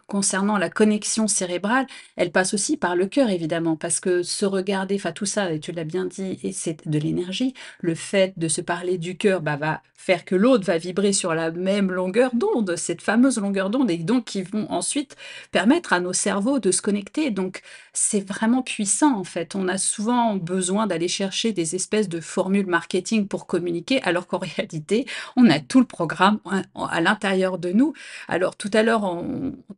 concernant 0.08 0.58
la 0.58 0.72
connexion 0.72 1.28
cérébrale, 1.28 1.86
elle 2.16 2.32
passe 2.32 2.56
aussi 2.56 2.76
par 2.76 2.96
le 2.96 3.06
cœur 3.06 3.30
évidemment, 3.30 3.76
parce 3.76 4.00
que 4.00 4.24
se 4.24 4.48
regarder, 4.48 4.96
enfin 4.96 5.12
tout 5.12 5.28
ça 5.28 5.54
et 5.54 5.60
tu 5.60 5.74
l'as 5.74 5.84
bien 5.84 6.06
dit 6.06 6.40
et 6.42 6.54
c'est 6.54 6.88
de 6.90 6.98
l'énergie. 6.98 7.54
Le 7.82 7.94
fait 7.94 8.34
de 8.36 8.48
se 8.48 8.62
parler 8.62 8.98
du 8.98 9.16
cœur, 9.16 9.40
bah, 9.42 9.58
va 9.58 9.84
faire 10.02 10.26
que 10.26 10.34
l'autre 10.34 10.66
va 10.66 10.80
vibrer 10.80 11.14
sur 11.14 11.36
la 11.36 11.52
même 11.52 11.92
longueur 11.92 12.32
d'onde, 12.34 12.76
cette 12.76 13.04
fameuse 13.04 13.38
longueur 13.38 13.70
d'onde 13.70 13.92
et 13.92 13.98
donc 13.98 14.26
qui 14.26 14.42
vont 14.42 14.66
ensuite 14.72 15.16
permettre 15.52 15.94
à 15.94 16.00
nos 16.00 16.14
cerveaux 16.14 16.58
de 16.58 16.72
se 16.72 16.82
connecter. 16.82 17.30
Donc 17.30 17.62
c'est 17.94 18.28
vraiment 18.28 18.64
puissant 18.64 19.16
en 19.16 19.24
fait. 19.24 19.54
On 19.54 19.68
a 19.68 19.78
souvent 19.78 20.36
besoin 20.38 20.88
d'aller 20.88 21.08
chercher 21.08 21.52
des 21.52 21.76
espèces 21.92 22.10
de 22.10 22.22
formules 22.22 22.68
marketing 22.68 23.28
pour 23.28 23.48
communiquer, 23.48 24.02
alors 24.04 24.28
qu'en 24.28 24.38
réalité, 24.58 25.06
on 25.36 25.50
a 25.50 25.60
tout 25.60 25.80
le 25.80 25.86
programme 25.86 26.40
à 26.46 26.62
à 26.92 27.02
l'intérieur 27.02 27.58
de 27.60 27.72
nous. 27.72 27.94
Alors 28.28 28.56
tout 28.56 28.70
à 28.74 28.84
l'heure, 28.84 29.24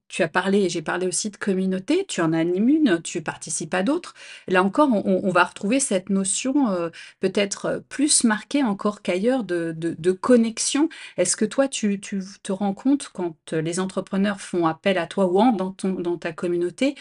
tu 0.08 0.22
as 0.24 0.28
parlé 0.28 0.70
j'ai 0.70 0.82
parlé 0.82 1.08
aussi 1.08 1.30
de 1.30 1.38
communauté, 1.38 2.06
tu 2.08 2.22
en 2.22 2.34
animes 2.34 2.70
une, 2.70 3.02
tu 3.02 3.22
participes 3.22 3.74
à 3.74 3.84
d'autres. 3.84 4.14
Là 4.48 4.64
encore, 4.64 4.90
on 4.94 5.30
va 5.32 5.44
retrouver 5.44 5.80
cette 5.80 6.10
notion, 6.10 6.70
heu, 6.72 6.92
peut-être, 7.20 7.84
plus 7.90 8.24
marquée 8.24 8.64
encore 8.64 9.02
qu'ailleurs 9.02 9.44
de 9.44 9.74
de 9.76 10.12
connexion. 10.12 10.90
Est-ce 11.18 11.36
que 11.36 11.46
toi, 11.46 11.68
tu 11.68 12.00
tu 12.00 12.22
te 12.44 12.52
rends 12.52 12.74
compte 12.74 13.10
quand, 13.14 13.54
les 13.54 13.80
entrepreneurs 13.80 14.40
font 14.42 14.66
appel 14.68 14.98
à 14.98 15.08
toi 15.08 15.26
ou 15.28 15.40
entrent 15.40 15.58
dans 15.58 15.72
ton 15.72 15.94
dans 15.94 16.18
ta 16.18 16.32
communauté, 16.34 16.96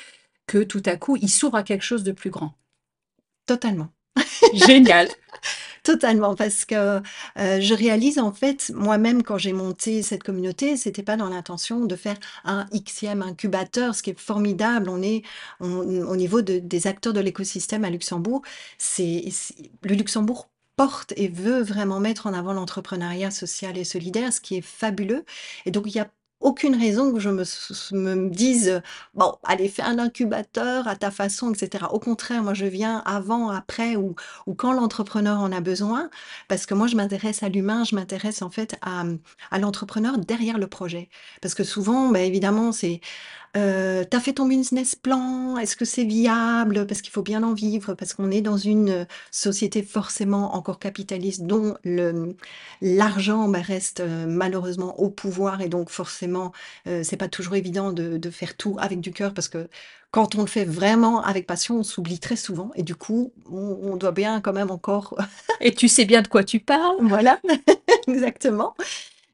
que 0.47 0.63
tout 0.65 0.83
à 0.87 0.97
coup, 0.97 1.17
ils 1.17 1.29
s'ouvrent 1.31 1.57
à 1.57 1.63
quelque 1.65 1.85
chose 1.85 2.05
de 2.05 2.13
plus 2.13 2.31
grand? 2.31 2.55
Totalement. 3.47 3.93
Génial. 4.55 5.09
Totalement, 5.85 6.35
parce 6.37 6.65
que, 6.67 6.99
heu, 6.99 7.03
je 7.61 7.75
réalise 7.75 8.19
en 8.19 8.33
fait, 8.33 8.71
moi-même 8.75 9.23
quand 9.23 9.39
j'ai 9.39 9.53
monté 9.53 10.03
cette 10.03 10.23
communauté, 10.25 10.77
c'était 10.77 11.03
pas 11.05 11.17
dans 11.17 11.29
l'intention 11.31 11.87
de 11.87 11.97
faire 11.97 12.17
un 12.45 12.67
Xème 12.73 13.23
incubateur, 13.23 13.95
ce 13.95 14.03
qui 14.03 14.11
est 14.11 14.21
formidable. 14.21 14.91
On 14.91 15.03
est 15.03 15.23
on 15.61 15.73
au 16.09 16.17
niveau 16.17 16.43
de 16.43 16.59
des 16.61 16.87
acteurs 16.89 17.13
de 17.15 17.21
l'écosystème 17.21 17.85
à 17.85 17.91
Luxembourg, 17.91 18.43
c'est 18.79 19.25
le 19.85 19.95
Luxembourg 19.97 20.51
porte 20.77 21.15
et 21.17 21.29
veut 21.29 21.63
vraiment 21.63 22.01
mettre 22.01 22.27
en 22.29 22.35
avant 22.35 22.53
l'entrepreneuriat 22.55 23.31
social 23.33 23.79
et 23.79 23.85
solidaire, 23.85 24.33
ce 24.33 24.41
qui 24.43 24.57
est 24.57 24.63
fabuleux 24.63 25.25
et 25.67 25.71
donc 25.73 25.87
il 25.89 25.97
y 25.97 26.01
a 26.01 26.11
aucune 26.43 26.77
raison 26.77 27.13
que 27.13 27.21
je 27.21 27.31
me 27.31 27.45
me 27.93 28.29
dise: 28.31 28.83
«Bon, 29.15 29.35
allez, 29.45 29.69
fais 29.69 29.83
un 29.83 29.99
incubateur 29.99 30.89
à 30.89 30.97
ta 30.97 31.11
façon» 31.11 31.53
et 31.53 31.59
cetera. 31.59 31.93
Au 31.95 31.99
contraire, 32.01 32.43
moi 32.43 32.55
je 32.55 32.67
viens 32.67 32.99
avant, 33.07 33.51
après 33.51 33.97
ou 33.97 34.15
ou 34.47 34.55
quand 34.55 34.73
l'entrepreneur 34.73 35.41
en 35.41 35.53
a 35.53 35.61
besoin, 35.61 36.11
parce 36.49 36.67
que 36.67 36.75
moi 36.75 36.87
je 36.87 36.97
m'intéresse 36.97 37.43
à 37.43 37.49
l'humain, 37.49 37.85
je 37.85 37.95
m'intéresse 37.95 38.43
en 38.43 38.51
fait 38.51 38.77
à, 38.83 39.05
à 39.51 39.59
l'entrepreneur 39.59 40.19
derrière 40.19 40.59
le 40.59 40.67
projet. 40.67 41.09
Parce 41.41 41.55
que 41.55 41.65
souvent, 41.65 42.09
bah, 42.11 42.21
évidemment, 42.21 42.73
c'est 42.73 43.01
Heu, 43.55 44.07
tu 44.11 44.19
fait 44.21 44.33
ton 44.35 44.47
business 44.49 44.95
plan? 44.95 45.59
Est-ce 45.59 45.77
que 45.77 45.85
c'est 45.85 46.05
viable? 46.05 46.87
Parce 46.87 47.03
qu'il 47.03 47.13
faut 47.13 47.23
bien 47.23 47.43
en 47.43 47.53
vivre, 47.53 47.93
parce 47.95 48.15
qu'on 48.15 48.31
est 48.31 48.41
dans 48.41 48.57
une, 48.57 48.89
heu, 48.91 49.07
société 49.31 49.83
forcément 49.83 50.55
encore 50.55 50.79
capitaliste 50.79 51.43
dont 51.43 51.77
le, 51.85 52.35
l'argent, 52.81 53.49
bah, 53.49 53.61
reste, 53.61 54.01
heu, 54.01 54.27
malheureusement 54.27 54.99
au 54.99 55.11
pouvoir 55.11 55.61
et 55.61 55.69
donc 55.69 55.91
forcément, 55.91 56.53
heu, 56.89 57.03
c'est 57.05 57.19
pas 57.19 57.29
toujours 57.29 57.55
évident 57.57 57.93
de 57.93 58.17
de 58.17 58.31
faire 58.31 58.57
tout 58.57 58.77
avec 58.81 59.01
du 59.01 59.13
cœur 59.13 59.35
parce 59.35 59.49
que 59.49 59.69
quand 60.11 60.35
on 60.35 60.41
le 60.43 60.47
fait 60.47 60.65
vraiment 60.65 61.23
avec 61.23 61.47
passion, 61.47 61.79
on 61.79 61.83
s'oublie 61.83 62.19
très 62.21 62.37
souvent 62.37 62.71
et 62.75 62.83
du 62.83 62.95
coup, 62.95 63.33
on 63.51 63.79
on 63.83 63.97
doit 63.97 64.13
bien 64.13 64.41
quand 64.41 64.53
même 64.55 64.71
encore 64.71 65.15
Et 65.61 65.75
tu 65.75 65.89
sais 65.89 66.05
bien 66.07 66.23
de 66.23 66.29
quoi 66.29 66.45
tu 66.45 66.61
parles. 66.61 66.97
voilà, 67.01 67.41
exactement. 68.09 68.75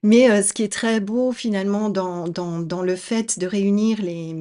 Mais 0.04 0.28
heu, 0.30 0.42
ce 0.42 0.52
qui 0.52 0.62
est 0.62 0.72
très 0.72 1.00
beau 1.00 1.32
finalement 1.32 1.88
dans 1.90 2.82
le 2.82 2.94
fait 2.96 3.36
de 3.40 3.46
réunir 3.48 4.00
les, 4.00 4.32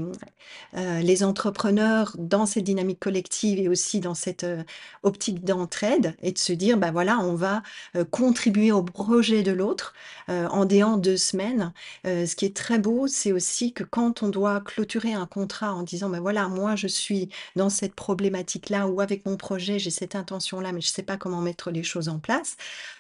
heu, 0.78 1.00
les 1.02 1.24
entrepreneurs 1.24 2.16
dans 2.20 2.46
cette 2.46 2.64
dynamique 2.64 3.00
collective 3.00 3.58
et 3.60 3.68
aussi 3.68 4.00
dans 4.00 4.14
cette, 4.14 4.44
heu, 4.44 4.64
optique 5.04 5.44
d'entraide 5.44 6.16
et 6.22 6.32
de 6.32 6.38
se 6.38 6.54
dire: 6.54 6.78
«Bah, 6.78 6.92
voilà, 6.92 7.20
on 7.20 7.34
va, 7.36 7.64
contribuer 8.12 8.72
au 8.72 8.84
projet 8.84 9.42
de 9.44 9.52
l'autre, 9.52 9.94
en 10.28 10.68
en 10.68 10.98
2 10.98 11.18
semaines». 11.18 11.74
Ce 12.06 12.36
qui 12.36 12.46
est 12.46 12.56
très 12.56 12.78
beau, 12.80 13.08
c'est 13.08 13.32
aussi 13.32 13.74
que 13.74 13.84
quand 13.84 14.22
on 14.24 14.30
doit 14.30 14.62
clôturer 14.62 15.14
un 15.14 15.26
contrat 15.26 15.74
en 15.74 15.82
disant: 15.84 16.10
«Bah, 16.10 16.20
voilà, 16.20 16.48
moi 16.50 16.76
je 16.76 16.88
suis 16.88 17.30
dans 17.56 17.70
cette 17.70 17.96
problématique-là 17.96 18.88
ou 18.88 19.02
avec 19.02 19.26
mon 19.26 19.38
projet, 19.38 19.80
j'ai 19.80 19.90
cette 19.92 20.16
intention-là, 20.16 20.72
mais 20.72 20.82
je 20.82 20.90
ne 20.90 20.94
sais 20.94 21.04
pas 21.04 21.18
comment 21.18 21.42
mettre 21.42 21.72
les 21.72 21.84
choses 21.84 22.10
en 22.10 22.20
place». 22.20 22.58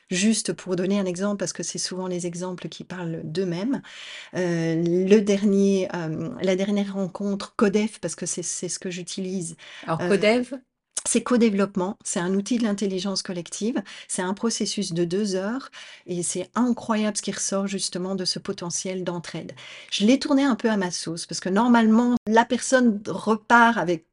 Juste 0.09 0.53
pour 0.53 0.77
donner 0.77 0.99
un 0.99 1.05
exemple, 1.05 1.37
parce 1.37 1.51
que 1.53 1.63
c'est 1.63 1.77
souvent 1.79 2.07
les 2.07 2.27
exemples 2.27 2.69
qui 2.69 2.85
parlent 2.85 3.21
d'eux-mêmes, 3.25 3.81
heu, 4.35 4.83
le 4.83 5.19
dernier, 5.19 5.87
hem, 5.93 6.37
la 6.41 6.55
dernière 6.55 6.93
rencontre 6.93 7.55
Codef, 7.57 7.99
parce 7.99 8.15
que 8.15 8.25
c'est 8.25 8.43
ce 8.43 8.79
que 8.79 8.89
j'utilise, 8.89 9.57
Alors 9.81 10.01
heu, 10.01 10.05
Codev? 10.05 10.61
c'est 11.05 11.23
codéveloppement, 11.23 11.97
c'est 12.03 12.19
un 12.19 12.33
outil 12.33 12.57
de 12.57 12.63
l'intelligence 12.63 13.21
collective, 13.23 13.81
c'est 14.09 14.21
un 14.21 14.33
processus 14.33 14.93
de 14.93 15.05
2 15.05 15.35
heures 15.35 15.69
et 16.05 16.21
c'est 16.23 16.49
incroyable 16.55 17.15
ce 17.17 17.21
qui 17.21 17.31
ressort 17.31 17.67
justement 17.67 18.15
de 18.15 18.25
ce 18.25 18.39
potentiel 18.39 19.03
d'entraide. 19.05 19.53
Je 19.91 20.05
l'ai 20.05 20.19
tourné 20.19 20.43
un 20.43 20.55
peu 20.55 20.69
à 20.69 20.77
ma 20.77 20.91
sauce 20.91 21.25
parce 21.25 21.39
que 21.39 21.49
normalement 21.49 22.15
la 22.27 22.45
personne 22.45 23.01
repart 23.07 23.77
avec 23.77 24.05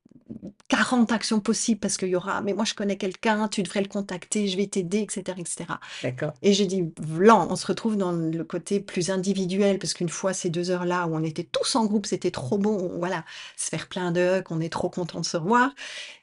40 0.69 1.13
actions 1.13 1.41
possibles 1.41 1.81
parce 1.81 1.97
qu'il 1.97 2.09
y 2.09 2.17
aura: 2.17 2.41
«Mais 2.43 2.55
moi 2.55 2.65
je 2.65 2.75
connais 2.75 2.97
quelqu'un, 2.97 3.49
tu 3.49 3.63
devrais 3.63 3.83
le 3.83 3.89
contacter, 3.89 4.49
je 4.49 4.57
vais 4.57 4.67
t'aider» 4.67 4.99
et 5.01 5.07
cetera 5.11 5.37
et 5.39 5.45
cetera. 5.45 5.81
D'accord. 6.03 6.35
Et 6.43 6.53
j'ai 6.55 6.67
dit: 6.67 6.85
«Vlan», 7.01 7.47
on 7.51 7.57
se 7.57 7.67
retrouve 7.67 7.97
dans 7.97 8.13
le 8.13 8.45
côté 8.45 8.81
plus 8.81 9.11
individuel 9.11 9.79
parce 9.79 9.95
qu'une 9.95 10.09
fois 10.09 10.33
ces 10.33 10.51
2 10.51 10.71
heures-là 10.71 11.07
où 11.07 11.15
on 11.17 11.23
était 11.25 11.45
tous 11.45 11.77
en 11.77 11.87
groupe, 11.87 12.07
c'était 12.07 12.31
trop 12.31 12.59
bon, 12.59 12.93
voilà, 12.99 13.25
se 13.57 13.69
faire 13.71 13.89
plein 13.89 14.13
de 14.13 14.21
hugs, 14.21 14.47
on 14.51 14.61
est 14.61 14.73
trop 14.73 14.91
content 14.91 15.21
de 15.21 15.27
se 15.27 15.37
revoir 15.37 15.73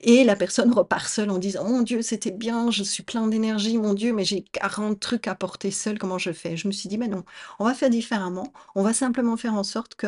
et 0.01 0.23
la 0.23 0.35
personne 0.35 0.71
repart 0.73 1.07
seule 1.07 1.29
en 1.29 1.37
disant: 1.37 1.65
«Mon 1.67 1.81
Dieu, 1.81 2.01
c'était 2.01 2.31
bien, 2.31 2.71
je 2.71 2.83
suis 2.83 3.03
plein 3.03 3.27
d'énergie, 3.27 3.77
mon 3.77 3.93
Dieu, 3.93 4.13
mais 4.13 4.25
j'ai 4.25 4.43
40 4.43 4.99
trucs 4.99 5.27
à 5.27 5.35
porter 5.35 5.71
seule, 5.71 5.99
comment 5.99 6.17
je 6.17 6.31
fais?» 6.31 6.57
je 6.57 6.67
me 6.67 6.73
suis 6.73 6.89
dit: 6.89 6.97
«Mais 6.97 7.07
non, 7.07 7.23
on 7.59 7.65
va 7.65 7.73
faire 7.73 7.89
différemment, 7.89 8.51
on 8.75 8.83
va 8.83 8.93
simplement 8.93 9.37
faire 9.37 9.53
en 9.55 9.63
sorte 9.63 9.95
que, 9.95 10.07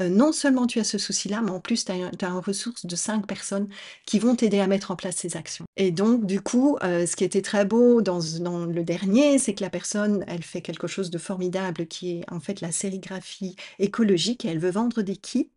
heu, 0.00 0.08
non 0.08 0.32
seulement 0.32 0.66
tu 0.66 0.80
as 0.80 0.84
ce 0.84 0.98
souci-là, 0.98 1.40
mais 1.42 1.50
en 1.50 1.60
plus 1.60 1.84
tu 1.84 1.92
as 1.92 1.94
as 1.94 2.28
une 2.28 2.38
ressource 2.38 2.86
de 2.86 2.96
5 2.96 3.26
personnes 3.26 3.63
qui 4.06 4.18
vont 4.18 4.34
t'aider 4.36 4.60
à 4.60 4.66
mettre 4.66 4.90
en 4.90 4.96
place 4.96 5.16
ces 5.16 5.36
actions». 5.36 5.64
Et 5.76 5.90
donc 5.90 6.26
du 6.26 6.40
coup, 6.40 6.76
heu, 6.84 7.06
ce 7.06 7.16
qui 7.16 7.24
était 7.24 7.42
très 7.42 7.64
beau 7.64 8.00
dans 8.02 8.20
le 8.66 8.82
dernier, 8.84 9.38
c'est 9.38 9.54
que 9.54 9.62
la 9.64 9.70
personne, 9.70 10.24
elle 10.28 10.42
fait 10.42 10.60
quelque 10.62 10.86
chose 10.86 11.10
de 11.10 11.18
formidable 11.18 11.86
qui 11.86 12.18
est 12.20 12.24
en 12.32 12.40
fait 12.40 12.60
la 12.60 12.72
sérigraphie 12.72 13.56
écologique 13.78 14.44
et 14.44 14.48
elle 14.48 14.58
veut 14.58 14.70
vendre 14.70 15.02
des 15.02 15.16
kits, 15.16 15.50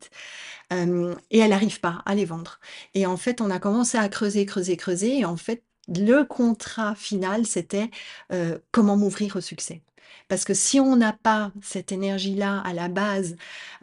hem 0.72 1.16
et 1.32 1.40
elle 1.40 1.50
n'arrive 1.52 1.80
pas 1.80 2.02
à 2.06 2.16
les 2.16 2.26
vendre. 2.26 2.60
Et 2.94 3.06
en 3.06 3.18
fait, 3.18 3.42
on 3.42 3.50
a 3.52 3.60
commencé 3.60 3.98
à 3.98 4.10
creuser, 4.10 4.46
creuser, 4.46 4.78
creuser 4.78 5.20
et 5.20 5.26
en 5.26 5.38
fait, 5.38 5.64
le 5.90 6.24
contrat 6.24 6.96
final, 6.96 7.46
c'était, 7.46 7.90
heu, 8.34 8.62
comment 8.72 8.98
m'ouvrir 8.98 9.36
au 9.38 9.42
succès. 9.42 9.82
Parce 10.28 10.46
que 10.46 10.54
si 10.54 10.80
on 10.80 10.96
n'a 10.96 11.14
pas 11.14 11.52
cette 11.62 11.92
énergie-là 11.92 12.60
à 12.66 12.74
la 12.74 12.88
base, 12.90 13.36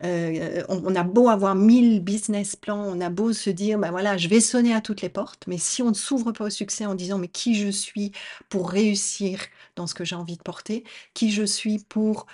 heu, 0.05 0.65
on 0.69 0.95
a 0.95 1.03
beau 1.03 1.29
avoir 1.29 1.55
1000 1.55 2.01
business 2.03 2.57
plans, 2.57 2.83
on 2.85 3.01
a 3.01 3.11
beau 3.11 3.33
se 3.33 3.51
dire: 3.51 3.79
«Bah, 3.79 3.91
voilà, 3.91 4.17
je 4.17 4.29
vais 4.29 4.41
sonner 4.41 4.75
à 4.75 4.81
toutes 4.81 5.03
les 5.03 5.09
portes», 5.09 5.45
mais 5.47 5.59
si 5.59 5.83
on 5.83 5.89
ne 5.91 5.95
s'ouvre 5.95 6.33
pas 6.33 6.45
au 6.45 6.51
succès 6.51 6.87
en 6.87 6.95
disant: 6.95 7.19
«Mais 7.19 7.29
qui 7.29 7.55
je 7.55 7.69
suis 7.69 8.13
pour 8.49 8.71
réussir 8.71 9.41
dans 9.77 9.87
ce 9.87 9.95
que 9.95 10.05
j'ai 10.05 10.17
envie 10.17 10.37
de 10.37 10.43
porter? 10.43 10.85
Qui 11.15 11.31
je 11.33 11.45
suis 11.45 11.79
pour, 11.89 12.27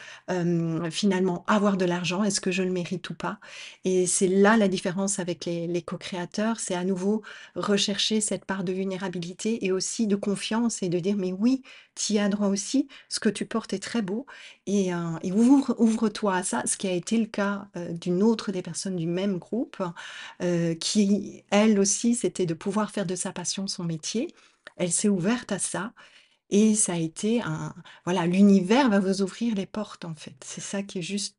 finalement 0.90 1.44
avoir 1.46 1.76
de 1.76 1.84
l'argent? 1.84 2.22
Est-ce 2.24 2.40
que 2.40 2.50
je 2.50 2.62
le 2.62 2.70
mérite 2.72 3.08
ou 3.10 3.14
pas?» 3.14 3.38
et 3.84 4.06
c'est 4.06 4.28
là 4.28 4.56
la 4.56 4.68
différence 4.68 5.18
avec 5.18 5.44
les 5.46 5.82
co-créateurs, 5.82 6.60
c'est 6.60 6.74
à 6.74 6.84
nouveau 6.84 7.22
rechercher 7.56 8.20
cette 8.20 8.44
part 8.44 8.64
de 8.64 8.72
vulnérabilité 8.72 9.64
et 9.64 9.72
aussi 9.72 10.06
de 10.06 10.16
confiance 10.16 10.82
et 10.82 10.88
de 10.88 10.98
dire: 10.98 11.16
«Mais 11.16 11.32
oui, 11.32 11.62
tu 11.94 12.14
y 12.14 12.18
as 12.18 12.28
droit 12.28 12.48
aussi, 12.48 12.88
ce 13.08 13.20
que 13.20 13.28
tu 13.28 13.46
portes 13.46 13.72
est 13.72 13.78
très 13.82 14.02
beau 14.02 14.26
et, 14.66 14.90
ouvre-toi 15.32 16.34
à 16.36 16.42
ça, 16.42 16.62
ce 16.66 16.76
qui 16.76 16.86
a 16.88 16.92
été 16.92 17.16
le 17.18 17.26
cas, 17.26 17.68
d'une 17.90 18.22
autre 18.22 18.52
des 18.52 18.62
personnes 18.62 18.96
du 18.96 19.06
même 19.06 19.38
groupe, 19.38 19.82
qui 20.80 21.44
elle 21.50 21.78
aussi, 21.80 22.14
c'était 22.14 22.46
de 22.46 22.54
pouvoir 22.54 22.90
faire 22.90 23.06
de 23.06 23.14
sa 23.16 23.32
passion 23.32 23.66
son 23.66 23.84
métier. 23.84 24.28
Elle 24.76 24.92
s'est 24.92 25.08
ouverte 25.08 25.52
à 25.52 25.58
ça 25.58 25.92
et 26.50 26.74
ça 26.74 26.94
a 26.94 26.96
été 26.98 27.42
un 27.42 27.74
voilà, 28.04 28.26
l'univers 28.26 28.90
va 28.90 29.00
vous 29.00 29.22
ouvrir 29.22 29.54
les 29.54 29.66
portes, 29.66 30.04
en 30.04 30.14
fait. 30.14 30.34
C'est 30.44 30.60
ça 30.60 30.82
qui 30.82 30.98
est 30.98 31.02
juste 31.02 31.36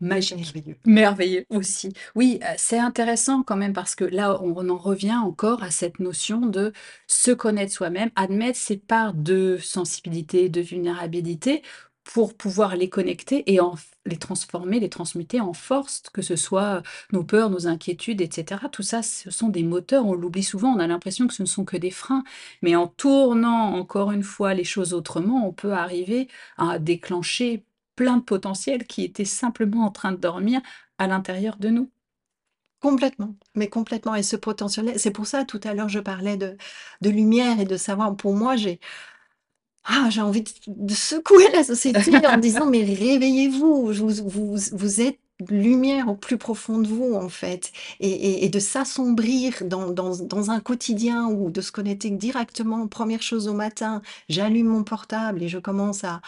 Magique, 0.00 0.54
merveilleux. 0.54 0.78
merveilleux 0.84 1.46
aussi. 1.50 1.92
Oui, 2.14 2.38
heu, 2.42 2.46
c'est 2.58 2.78
intéressant 2.78 3.42
quand 3.42 3.56
même 3.56 3.72
parce 3.72 3.94
que 3.94 4.04
là, 4.04 4.38
on 4.42 4.68
en 4.68 4.76
revient 4.76 5.14
encore 5.16 5.62
à 5.62 5.70
cette 5.70 6.00
notion 6.00 6.40
de 6.46 6.72
se 7.06 7.30
connaître 7.30 7.72
soi-même, 7.72 8.10
admettre 8.14 8.58
ses 8.58 8.76
parts 8.76 9.14
de 9.14 9.56
sensibilité, 9.60 10.48
de 10.50 10.60
vulnérabilité 10.60 11.62
pour 12.12 12.36
pouvoir 12.36 12.76
les 12.76 12.88
connecter 12.88 13.52
et 13.52 13.58
les 14.06 14.16
transformer, 14.18 14.80
les 14.80 14.88
transmuter 14.88 15.40
en 15.40 15.52
force, 15.52 16.02
que 16.12 16.22
ce 16.22 16.36
soit, 16.36 16.82
nos 17.12 17.24
peurs, 17.24 17.50
nos 17.50 17.66
inquiétudes 17.66 18.20
et 18.20 18.30
cetera. 18.32 18.68
Tout 18.68 18.82
ça, 18.82 19.02
ce 19.02 19.30
sont 19.30 19.48
des 19.48 19.64
moteurs, 19.64 20.06
on 20.06 20.14
l'oublie 20.14 20.44
souvent, 20.44 20.70
on 20.74 20.78
a 20.78 20.86
l'impression 20.86 21.26
que 21.26 21.34
ce 21.34 21.42
ne 21.42 21.46
sont 21.48 21.64
que 21.64 21.76
des 21.76 21.90
freins, 21.90 22.24
mais 22.62 22.76
en 22.76 22.86
tournant 22.86 23.74
encore 23.74 24.12
une 24.12 24.22
fois 24.22 24.54
les 24.54 24.64
choses 24.64 24.94
autrement, 24.94 25.46
on 25.46 25.52
peut 25.52 25.72
arriver 25.72 26.28
à 26.58 26.78
déclencher 26.78 27.64
plein 27.96 28.18
de 28.18 28.22
potentiels 28.22 28.86
qui 28.86 29.02
étaient 29.04 29.24
simplement 29.24 29.84
en 29.84 29.90
train 29.90 30.12
de 30.12 30.18
dormir 30.18 30.60
à 30.98 31.06
l'intérieur 31.08 31.56
de 31.58 31.68
nous. 31.70 31.90
Complètement, 32.80 33.34
mais 33.54 33.68
complètement 33.68 34.14
et 34.14 34.22
ce 34.22 34.36
potentiel 34.36 34.98
c'est 34.98 35.10
pour 35.10 35.26
ça 35.26 35.44
tout 35.44 35.60
à 35.64 35.74
l'heure 35.74 35.88
je 35.88 35.98
parlais 35.98 36.36
de 36.36 36.56
lumière 37.10 37.58
et 37.58 37.64
de 37.64 37.76
savoir 37.76 38.14
pour 38.16 38.34
moi 38.36 38.54
j'ai 38.56 38.80
ah 39.86 40.08
j'ai 40.10 40.20
envie 40.22 40.42
de 40.42 40.50
de 40.68 40.94
secouer 40.94 41.48
la 41.52 41.64
société 41.64 42.12
en 42.26 42.38
disant: 42.38 42.66
«Mais 42.66 42.84
réveillez-vous, 42.84 43.92
vous 43.92 44.10
vous 44.26 44.56
vous 44.72 45.00
êtes 45.00 45.18
lumière 45.50 46.08
au 46.08 46.16
plus 46.16 46.38
profond 46.38 46.78
de 46.78 46.88
vous, 46.88 47.14
en 47.14 47.28
fait» 47.28 47.72
et 48.00 48.10
et 48.10 48.44
et 48.46 48.48
de 48.50 48.58
s'assombrir 48.60 49.54
dans 49.64 49.90
dans 49.90 50.16
dans 50.16 50.50
un 50.50 50.60
quotidien 50.60 51.26
ou 51.28 51.50
de 51.50 51.60
se 51.60 51.72
connecter 51.72 52.10
directement, 52.10 52.88
1re 52.88 53.22
chose 53.22 53.48
au 53.48 53.54
matin, 53.54 54.02
j'allume 54.28 54.68
mon 54.68 54.84
portable 54.84 55.42
et 55.42 55.48
je 55.48 55.58
commence 55.58 56.04
à 56.04 56.20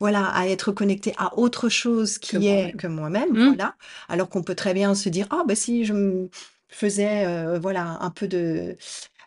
voilà, 0.00 0.26
à 0.28 0.46
être 0.48 0.72
connectée 0.72 1.14
à 1.18 1.38
autre 1.38 1.68
chose 1.70 2.18
Que 2.28 2.38
qui 2.38 2.46
est 2.48 2.74
que 2.76 2.86
moi-même, 2.88 3.30
Mmh. 3.32 3.44
voilà. 3.44 3.76
Alors 4.08 4.28
qu'on 4.30 4.42
peut 4.42 4.54
très 4.56 4.74
bien 4.74 4.94
se 4.94 5.08
dire: 5.10 5.26
«Ah 5.30 5.44
bah 5.46 5.54
si 5.56 5.84
je 5.84 5.92
m 5.94 6.28
faisais, 6.68 7.26
heu, 7.26 7.58
voilà, 7.60 7.98
un 8.00 8.10
peu 8.10 8.28
de, 8.28 8.76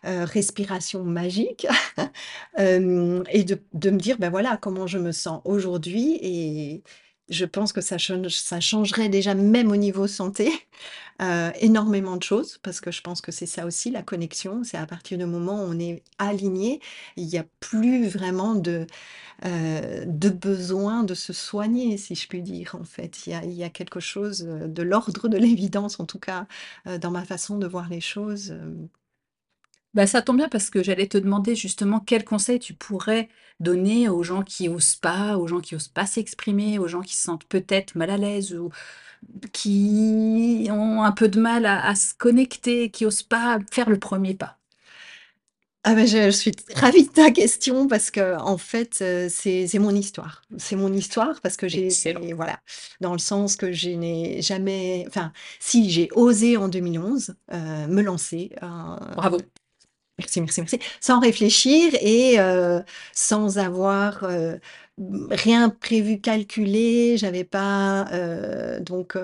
heu, 0.06 0.24
respiration 0.24 1.04
magique», 1.04 1.66
hem 2.56 3.24
et 3.32 3.44
de 3.44 3.60
de 3.72 3.90
me 3.90 3.98
dire: 3.98 4.18
«Bah 4.18 4.30
voilà, 4.30 4.56
comment 4.56 4.86
je 4.86 4.98
me 4.98 5.12
sens 5.12 5.40
aujourd'hui» 5.44 6.18
et 6.22 6.82
je 7.30 7.46
pense 7.46 7.72
que 7.72 7.80
ça 7.80 7.96
change 7.98 8.28
ça 8.30 8.60
changerait 8.60 9.08
déjà 9.08 9.34
même 9.34 9.70
au 9.72 9.76
niveau 9.76 10.06
santé, 10.06 10.50
heu, 11.22 11.52
énormément 11.60 12.16
de 12.16 12.22
choses 12.22 12.58
parce 12.62 12.80
que 12.80 12.90
je 12.92 13.02
pense 13.02 13.20
que 13.22 13.32
c'est 13.32 13.46
ça 13.46 13.66
aussi 13.66 13.90
la 13.90 14.02
connexion. 14.02 14.64
C'est 14.64 14.78
à 14.78 14.86
partir 14.86 15.18
du 15.18 15.26
moment 15.26 15.64
où 15.64 15.68
on 15.70 15.78
est 15.78 16.02
aligné, 16.18 16.80
il 17.16 17.24
y 17.26 17.38
a 17.38 17.44
plus 17.60 18.08
vraiment 18.08 18.54
de, 18.56 18.86
de 20.06 20.28
besoin 20.30 21.02
de 21.04 21.14
se 21.14 21.32
soigner, 21.32 21.96
si 21.98 22.14
je 22.14 22.28
puis 22.28 22.42
dire, 22.42 22.76
en 22.80 22.84
fait. 22.84 23.26
Il 23.26 23.30
y 23.30 23.34
a 23.34 23.44
il 23.44 23.52
y 23.52 23.64
a 23.64 23.70
quelque 23.70 24.00
chose, 24.00 24.40
de 24.40 24.82
l'ordre 24.82 25.28
de 25.28 25.36
l'évidence, 25.38 26.00
en 26.00 26.06
tout 26.06 26.18
cas, 26.18 26.46
dans 27.00 27.10
ma 27.10 27.24
façon 27.24 27.58
de 27.58 27.66
voir 27.66 27.88
les 27.88 28.00
choses, 28.00 28.54
Bah, 29.94 30.08
ça 30.08 30.22
tombe 30.22 30.38
bien 30.38 30.48
parce 30.48 30.70
que 30.70 30.82
j'allais 30.82 31.06
te 31.06 31.16
demander 31.18 31.54
justement 31.54 32.00
quels 32.00 32.24
conseils 32.24 32.58
tu 32.58 32.74
pourrais 32.74 33.28
donner 33.60 34.08
aux 34.08 34.24
gens 34.24 34.42
qui 34.42 34.68
osent 34.68 34.96
pas, 34.96 35.36
aux 35.38 35.46
gens 35.46 35.60
qui 35.60 35.76
osent 35.76 35.86
pas 35.86 36.04
s'exprimer, 36.04 36.80
aux 36.80 36.88
gens 36.88 37.00
qui 37.00 37.14
se 37.16 37.22
sentent 37.22 37.44
peut-être 37.44 37.94
mal 37.94 38.10
à 38.10 38.16
l'aise 38.16 38.54
ou 38.54 38.70
qui 39.52 40.68
ont 40.70 41.02
un 41.04 41.12
peu 41.12 41.28
de 41.28 41.40
mal 41.40 41.66
à 41.66 41.86
à 41.86 41.94
se 41.96 42.14
connecter, 42.14 42.90
qui 42.90 43.06
osent 43.06 43.22
pas 43.24 43.58
faire 43.72 43.90
le 43.90 43.98
1er 43.98 44.34
pas? 44.34 44.58
Ah 45.86 45.94
bah, 45.94 46.06
je 46.06 46.30
suis 46.30 46.50
ravie 46.76 47.06
de 47.06 47.12
ta 47.12 47.30
question 47.30 47.86
parce 47.88 48.10
qu'en 48.10 48.56
fait, 48.56 49.00
heu, 49.02 49.26
c'est 49.28 49.66
c'est 49.66 49.78
mon 49.78 49.94
histoire. 49.94 50.40
C'est 50.56 50.76
mon 50.76 50.90
histoire 50.90 51.42
parce 51.42 51.58
que 51.58 51.68
j'ai 51.68 51.88
Excellent. 51.88 52.20
voilà, 52.34 52.58
dans 53.02 53.12
le 53.12 53.18
sens 53.18 53.54
que 53.56 53.70
je 53.70 53.90
n'ai 53.90 54.40
jamais 54.40 55.04
enfin, 55.08 55.30
si, 55.60 55.90
j'ai 55.90 56.08
osé 56.14 56.56
en 56.56 56.68
2011, 56.68 57.34
heu, 57.52 57.56
me 57.88 58.00
lancer, 58.00 58.50
heu 58.62 58.66
Bravo. 59.14 59.38
Merci, 60.18 60.40
merci, 60.40 60.60
merci, 60.60 60.78
sans 61.00 61.20
réfléchir 61.20 61.92
et 62.00 62.38
heu, 62.38 62.82
sans 63.12 63.58
avoir, 63.58 64.24
heu, 64.24 64.60
mmh, 64.98 65.26
rien 65.32 65.68
prévu, 65.70 66.20
calculé. 66.20 67.16
J'avais 67.18 67.44
pas, 67.44 68.06
heu, 68.12 68.80
donc 68.80 69.16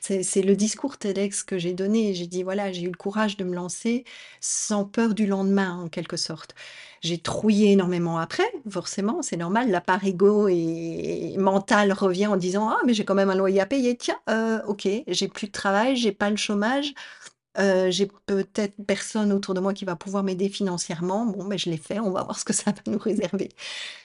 c'est 0.00 0.42
le 0.42 0.56
discours 0.56 0.96
TEDx 0.98 1.42
que 1.44 1.58
j'ai 1.58 1.74
donné. 1.74 2.14
J'ai 2.14 2.26
dit: 2.26 2.42
«Voilà, 2.42 2.72
j'ai 2.72 2.82
eu 2.82 2.90
le 2.90 2.96
courage 2.96 3.36
de 3.36 3.44
me 3.44 3.54
lancer 3.54 4.04
sans 4.40 4.84
peur 4.84 5.14
du 5.14 5.26
lendemain», 5.26 5.78
en 5.84 5.88
quelque 5.88 6.16
sorte. 6.16 6.54
J'ai 7.00 7.18
trouillé 7.18 7.72
énormément 7.72 8.18
après, 8.18 8.50
forcément, 8.68 9.22
c'est 9.22 9.36
normal, 9.36 9.70
la 9.70 9.80
part 9.80 10.04
égo 10.04 10.48
et 10.48 11.34
mentale 11.38 11.92
revient 11.92 12.26
en 12.26 12.36
disant: 12.36 12.68
«Ah 12.70 12.78
mais 12.86 12.92
j'ai 12.94 13.04
quand 13.04 13.14
même 13.14 13.30
un 13.30 13.36
loyer 13.36 13.60
à 13.60 13.66
payer, 13.66 13.96
tiens, 13.96 14.18
OK, 14.66 14.88
j'ai 15.06 15.28
plus 15.28 15.46
de 15.46 15.52
travail, 15.52 15.94
j'ai 15.96 16.10
pas 16.12 16.30
le 16.30 16.36
chômage, 16.36 16.94
heu, 17.60 17.90
j'ai 17.90 18.06
peut-être 18.26 18.74
personne 18.86 19.32
autour 19.32 19.54
de 19.54 19.60
moi 19.60 19.74
qui 19.74 19.84
va 19.84 19.96
pouvoir 19.96 20.22
m'aider 20.24 20.48
financièrement. 20.48 21.26
Bon, 21.26 21.44
beh, 21.46 21.58
je 21.58 21.70
l'ai 21.70 21.76
fait, 21.76 21.98
on 22.00 22.10
va 22.10 22.22
voir 22.24 22.38
ce 22.38 22.44
que 22.44 22.52
ça 22.52 22.72
va 22.72 22.92
nous 22.92 22.98
réserver». 22.98 23.50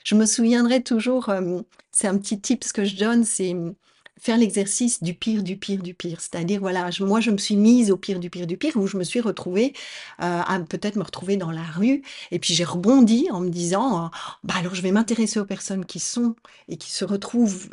Je 0.04 0.14
me 0.14 0.26
souviendrai 0.26 0.82
toujours, 0.82 1.28
hem, 1.30 1.62
c'est 1.92 2.08
un 2.08 2.18
petit 2.18 2.40
tips 2.40 2.72
que 2.72 2.84
je 2.84 2.96
donne, 2.96 3.24
c'est, 3.24 3.54
mmh, 3.54 3.74
faire 4.20 4.36
l'exercice 4.38 5.02
du 5.02 5.14
pire, 5.14 5.42
du 5.42 5.56
pire, 5.56 5.82
du 5.82 5.94
pire. 5.94 6.20
C'est-à-dire, 6.20 6.60
voilà, 6.60 6.88
moi, 7.00 7.20
je 7.20 7.30
me 7.30 7.36
suis 7.38 7.56
mise 7.56 7.90
au 7.90 7.96
pire, 7.96 8.20
du 8.20 8.30
pire, 8.30 8.46
du 8.46 8.56
pire, 8.56 8.76
où 8.76 8.86
je 8.86 8.96
me 8.96 9.04
suis 9.04 9.20
retrouvée, 9.20 9.72
heu, 10.20 10.24
à 10.24 10.58
peut-être 10.68 10.96
me 10.96 11.02
retrouver 11.04 11.36
dans 11.36 11.50
la 11.50 11.62
rue 11.64 12.02
et 12.30 12.38
puis 12.38 12.54
j'ai 12.54 12.64
rebondi 12.64 13.28
en 13.32 13.40
me 13.40 13.50
disant, 13.50 14.10
«Bah, 14.44 14.54
alors 14.58 14.74
je 14.74 14.82
vais 14.82 14.92
m'intéresser 14.92 15.40
aux 15.40 15.44
personnes 15.46 15.84
qui 15.84 16.00
sont 16.00 16.36
et 16.68 16.76
qui 16.76 16.90
se 16.92 17.04
retrouvent, 17.04 17.70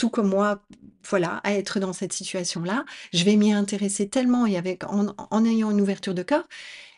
tout 0.00 0.10
comme 0.10 0.28
moi, 0.30 0.62
voilà, 1.08 1.36
à 1.44 1.54
être 1.54 1.80
dans 1.80 1.94
cette 1.94 2.14
situation-là. 2.14 2.84
Je 3.14 3.24
vais 3.24 3.36
m'y 3.36 3.52
intéresser 3.52 4.08
tellement 4.10 4.46
et 4.46 4.58
avec 4.58 4.84
en 4.84 5.14
en 5.18 5.46
ayant 5.46 5.70
une 5.72 5.82
ouverture 5.82 6.14
de 6.14 6.24
cœur 6.24 6.44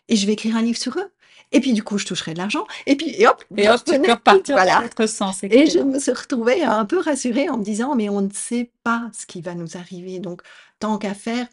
et 0.09 0.15
je 0.17 0.27
vais 0.27 0.33
écrire 0.33 0.57
un 0.57 0.63
livre 0.63 0.79
sur 0.79 0.97
eux. 0.99 1.11
Et 1.53 1.61
puis 1.61 1.73
du 1.73 1.83
coup, 1.83 1.97
je 1.99 2.05
toucherai 2.07 2.33
de 2.33 2.39
l'argent. 2.39 2.65
Et 2.87 2.95
puis 2.97 3.15
et 3.21 3.27
hop, 3.27 3.43
Et 3.57 3.63
je 3.63 3.69
hop, 3.69 3.83
tu 3.85 3.95
peux 3.99 4.01
retenais 4.01 4.07
tout». 4.25 4.51
repartir 4.51 4.55
dans 4.63 4.75
l'autre 4.81 5.05
sens, 5.07 5.43
et 5.43 5.67
je 5.67 5.79
me 5.79 5.99
suis 5.99 6.11
retrouvée 6.13 6.63
un 6.63 6.85
peu 6.85 6.99
rassurée 6.99 7.49
en 7.49 7.57
me 7.57 7.63
disant: 7.63 7.95
«Mais 7.95 8.09
on 8.09 8.21
ne 8.21 8.31
sait 8.33 8.71
pas 8.83 9.09
ce 9.17 9.25
qui 9.25 9.41
va 9.41 9.55
nous 9.55 9.77
arriver. 9.77 10.19
Donc 10.19 10.41
tant 10.79 10.97
qu'à 10.97 11.13
faire» 11.13 11.47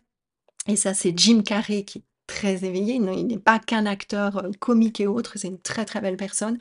et 0.69 0.77
ça, 0.77 0.95
c'est 0.95 1.15
Jim 1.19 1.43
Carrey 1.45 1.85
qui 1.85 1.99
est 1.99 2.03
très 2.27 2.65
éveillé, 2.65 2.99
non, 3.01 3.13
il 3.13 3.27
n'est 3.27 3.39
pas 3.39 3.59
qu'un 3.59 3.87
acteur, 3.87 4.45
heu, 4.47 4.51
comique 4.61 5.01
et 5.01 5.07
autre, 5.09 5.35
c'est 5.39 5.49
une 5.49 5.61
très, 5.61 5.85
très 5.85 6.01
belle 6.01 6.17
personne, 6.17 6.59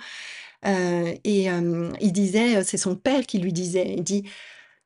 heu 0.66 1.14
et 1.24 1.46
hem, 1.46 1.94
il 2.02 2.14
disait, 2.14 2.64
c'est 2.64 2.78
son 2.78 2.96
père 2.96 3.26
qui 3.28 3.40
lui 3.40 3.54
disait, 3.54 3.96
il 3.98 4.04
dit: 4.04 4.24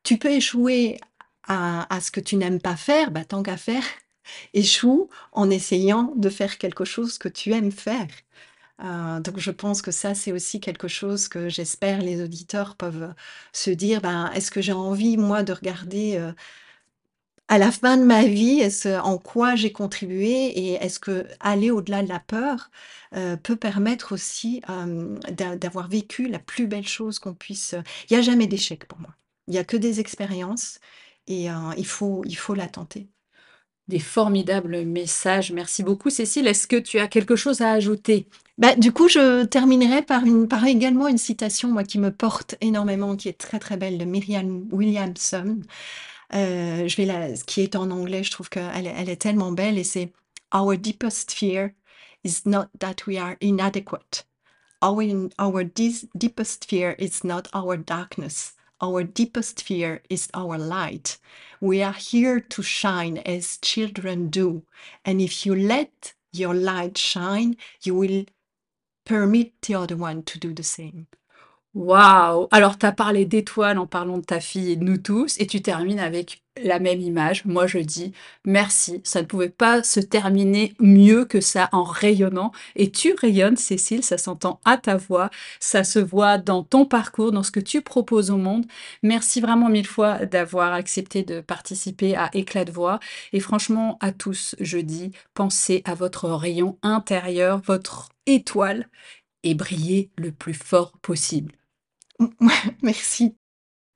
«Tu 0.04 0.18
peux 0.18 0.32
échouer 0.32 1.00
à 1.48 2.00
ce 2.02 2.12
que 2.12 2.20
tu 2.22 2.36
n'aimes 2.38 2.62
pas 2.62 2.76
faire, 2.78 3.12
bah, 3.12 3.26
tant 3.26 3.44
qu'à 3.44 3.58
faire, 3.58 3.84
échoue 4.54 5.10
en 5.34 5.50
essayant 5.50 6.14
de 6.16 6.30
faire 6.30 6.58
quelque 6.58 6.86
chose 6.86 7.18
que 7.18 7.30
tu 7.30 7.52
aimes 7.54 7.72
faire». 7.72 8.08
Heu, 8.84 9.22
donc 9.22 9.40
je 9.40 9.52
pense 9.52 9.82
que 9.84 9.92
ça, 9.92 10.16
c'est 10.16 10.32
aussi 10.34 10.60
quelque 10.62 10.88
chose 10.90 11.28
que 11.30 11.50
j'espère 11.50 12.02
les 12.02 12.22
auditeurs 12.24 12.76
peuvent 12.78 13.14
se 13.54 13.72
dire: 13.72 14.02
«Ben, 14.02 14.32
est-ce 14.36 14.52
que 14.52 14.62
j'ai 14.62 14.74
envie, 14.74 15.18
moi, 15.18 15.44
de 15.44 15.54
regarder, 15.54 16.18
heu, 16.20 16.34
à 17.50 17.58
la 17.60 17.72
fin 17.72 17.98
de 17.98 18.04
ma 18.06 18.26
vie, 18.26 18.60
est-ce 18.62 19.00
en 19.02 19.18
quoi 19.20 19.56
j'ai 19.56 19.72
contribué 19.74 20.30
et 20.48 20.74
est-ce 20.76 21.00
qu'aller 21.00 21.72
au-delà 21.72 22.04
de 22.04 22.10
la 22.10 22.20
peur, 22.20 22.72
heu, 23.18 23.38
peut 23.44 23.56
permettre 23.58 24.14
aussi, 24.14 24.62
d'avoir 25.32 25.88
vécu 25.90 26.28
la 26.30 26.40
plus 26.40 26.68
belle 26.68 26.88
chose 26.88 27.20
qu'on 27.20 27.34
puisse» 27.36 27.76
il 28.10 28.14
y 28.16 28.18
a 28.18 28.22
jamais 28.22 28.48
d'échec 28.48 28.88
pour 28.88 29.00
moi. 29.00 29.16
Il 29.48 29.54
y 29.54 29.58
a 29.58 29.64
que 29.64 29.78
des 29.78 30.00
expériences 30.00 30.80
et 31.28 31.50
heu, 31.50 31.54
il 31.78 31.86
faut 31.86 32.24
il 32.26 32.36
faut 32.38 32.54
la 32.56 32.68
tenter. 32.68 33.10
Des 33.90 34.00
formidables 34.00 34.86
messages, 34.86 35.52
merci 35.52 35.84
beaucoup 35.84 36.10
Cécile. 36.10 36.48
Est-ce 36.48 36.68
que 36.68 36.78
tu 36.78 37.00
as 37.00 37.08
quelque 37.10 37.36
chose 37.36 37.62
à 37.62 37.72
ajouter? 37.72 38.28
Bah, 38.58 38.76
du 38.76 38.94
coup, 38.94 39.10
je 39.10 39.46
terminerai 39.46 40.04
par 40.04 40.26
une 40.26 40.48
par 40.48 40.66
également 40.66 41.08
une 41.10 41.18
citation, 41.18 41.70
moi, 41.72 41.84
qui 41.84 42.00
me 42.00 42.12
porte 42.12 42.56
énormément, 42.62 43.16
qui 43.18 43.30
est 43.30 43.38
très, 43.40 43.60
très 43.60 43.78
belle 43.78 43.98
de 43.98 44.06
Marianne 44.06 44.68
Williamson. 44.72 45.60
Heu, 46.34 46.88
je 46.88 46.96
vais 46.98 47.06
la 47.06 47.34
qui 47.34 47.62
est 47.62 47.76
en 47.76 47.92
anglais, 47.92 48.24
je 48.24 48.32
trouve 48.32 48.50
qu'elle 48.50 48.88
est 48.88 48.96
elle 48.98 49.10
est 49.10 49.22
tellement 49.22 49.52
belle 49.52 49.78
et 49.80 49.84
c'est: 49.84 50.14
«Our 50.54 50.78
deepest 50.78 51.32
fear 51.34 51.72
is 52.24 52.42
not 52.46 52.68
that 52.80 52.98
we 53.08 53.18
are 53.18 53.36
inadequate. 53.42 54.26
Our 54.84 55.04
our 55.40 55.64
deepest 55.66 56.66
fear 56.70 56.96
is 57.00 57.22
not 57.26 57.44
our 57.56 57.78
darkness. 57.78 58.56
Our 58.84 59.06
deepest 59.06 59.64
fear 59.64 60.04
is 60.10 60.28
our 60.34 60.58
light. 60.58 61.18
We 61.62 61.82
are 61.82 61.94
here 61.94 62.42
to 62.42 62.62
shine 62.62 63.18
as 63.20 63.58
children 63.62 64.30
do, 64.30 64.64
and 65.06 65.22
if 65.22 65.46
you 65.46 65.56
let 65.56 66.14
your 66.34 66.54
light 66.54 66.98
shine, 66.98 67.56
you 67.82 67.96
will 67.96 68.26
permit 69.06 69.54
the 69.62 69.76
other 69.76 69.96
one 69.96 70.24
to 70.24 70.38
do 70.38 70.54
the 70.54 70.64
same». 70.64 71.08
Waouh! 71.76 72.48
Alors 72.52 72.78
tu 72.78 72.86
as 72.86 72.92
parlé 72.92 73.26
d'étoiles 73.26 73.80
en 73.80 73.88
parlant 73.88 74.20
de 74.20 74.24
ta 74.24 74.40
fille 74.40 74.72
et 74.72 74.76
de 74.76 74.84
nous 74.84 74.98
tous 74.98 75.40
et 75.40 75.48
tu 75.48 75.62
termines 75.64 76.00
avec 76.00 76.44
la 76.62 76.78
même 76.80 77.02
image. 77.02 77.46
Moi 77.46 77.66
je 77.66 77.80
dis: 77.80 78.12
«Merci, 78.46 79.02
ça 79.04 79.22
ne 79.24 79.26
pouvait 79.28 79.50
pas 79.50 79.82
se 79.82 80.00
terminer 80.00 80.76
mieux 80.80 81.26
que 81.26 81.42
ça 81.42 81.70
en 81.72 81.84
rayonnant» 81.84 82.52
et 82.76 82.92
tu 82.92 83.14
rayonnes 83.20 83.58
Cécile, 83.58 84.04
ça 84.04 84.20
s'entend 84.20 84.60
à 84.66 84.78
ta 84.78 84.98
voix, 84.98 85.32
ça 85.60 85.84
se 85.84 85.98
voit 85.98 86.38
dans 86.38 86.62
ton 86.64 86.86
parcours, 86.86 87.32
dans 87.32 87.42
ce 87.42 87.50
que 87.52 87.60
tu 87.60 87.82
proposes 87.82 88.30
au 88.30 88.38
monde. 88.38 88.66
Merci 89.02 89.42
vraiment 89.42 89.70
mille 89.70 89.88
fois 89.88 90.28
d'avoir 90.28 90.74
accepté 90.74 91.24
de 91.24 91.42
participer 91.42 92.16
à 92.16 92.30
Éclat 92.34 92.66
de 92.66 92.72
voix 92.72 93.00
et 93.34 93.40
franchement 93.40 93.98
à 94.00 94.12
tous, 94.12 94.56
je 94.60 94.78
dis: 94.78 95.12
pensez 95.34 95.82
à 95.86 95.96
votre 95.96 96.30
rayon 96.30 96.78
intérieur, 96.84 97.62
votre 97.66 98.10
étoile 98.28 98.88
et 99.44 99.56
brillez 99.56 100.12
le 100.18 100.32
plus 100.32 100.54
fort 100.54 100.92
possible. 101.02 101.54
Merci. 102.82 103.36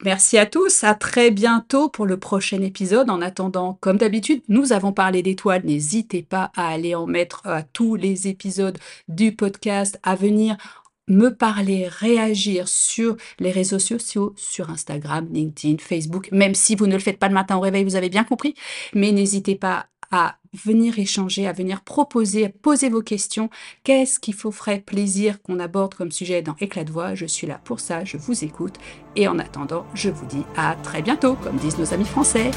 Merci 0.03 0.38
à 0.38 0.45
tous, 0.45 0.84
à 0.84 0.93
très 0.93 1.32
bientôt 1.32 1.89
pour 1.89 2.06
le 2.06 2.17
prochain 2.17 2.62
épisode. 2.62 3.10
En 3.10 3.19
attendant, 3.19 3.80
comme 3.82 3.97
d'habitude, 3.97 4.43
nous 4.47 4.71
avons 4.71 4.93
parlé 4.93 5.23
d'étoiles. 5.23 5.65
N'hésitez 5.65 6.21
pas 6.21 6.51
à 6.56 6.67
aller 6.67 6.93
en 6.93 7.08
mettre 7.08 7.41
à 7.47 7.63
tous 7.63 7.95
les 7.95 8.27
épisodes 8.27 8.77
du 9.08 9.36
podcast, 9.36 9.99
à 10.03 10.15
venir 10.15 10.56
me 11.08 11.30
parler, 11.30 11.88
réagir 11.88 12.67
sur 12.67 13.15
les 13.39 13.49
réseaux 13.49 13.80
sociaux, 13.80 14.34
sur 14.36 14.69
Instagram, 14.69 15.27
LinkedIn, 15.32 15.77
Facebook, 15.80 16.30
même 16.32 16.53
si 16.53 16.75
vous 16.75 16.86
ne 16.86 16.93
le 16.93 16.99
faites 16.99 17.17
pas 17.17 17.30
le 17.30 17.34
matin 17.34 17.58
au 17.58 17.62
réveil, 17.62 17.84
vous 17.84 17.95
avez 17.95 18.10
bien 18.10 18.23
compris. 18.23 18.53
Mais 18.93 19.12
n'hésitez 19.12 19.56
pas 19.56 19.88
à 20.12 20.38
venir 20.54 20.98
échanger, 21.00 21.48
à 21.48 21.54
venir 21.54 21.82
proposer, 21.82 22.46
à 22.46 22.50
poser 22.50 22.89
vos 22.89 23.02
questions. 23.02 23.50
Qu'est-ce 23.84 24.20
qu'il 24.20 24.34
faut 24.34 24.52
ferait 24.52 24.80
plaisir 24.80 25.41
qu'on 25.41 25.60
aborde 25.60 25.96
comme 25.96 26.12
sujet 26.12 26.41
dans 26.41 26.56
Éclat 26.60 26.84
de 26.84 26.91
voix? 26.91 27.15
Je 27.15 27.26
suis 27.26 27.48
là 27.48 27.60
pour 27.63 27.80
ça, 27.80 28.04
je 28.04 28.17
vous 28.17 28.43
écoute. 28.43 28.76
Et 29.15 29.28
en 29.28 29.39
attendant, 29.39 29.86
je 29.93 30.10
vous 30.10 30.26
dis 30.26 30.43
à 30.56 30.76
très 30.84 31.02
bientôt, 31.02 31.36
comme 31.36 31.58
disent 31.58 31.78
nos 31.78 31.93
amis 31.93 32.06
français. 32.06 32.52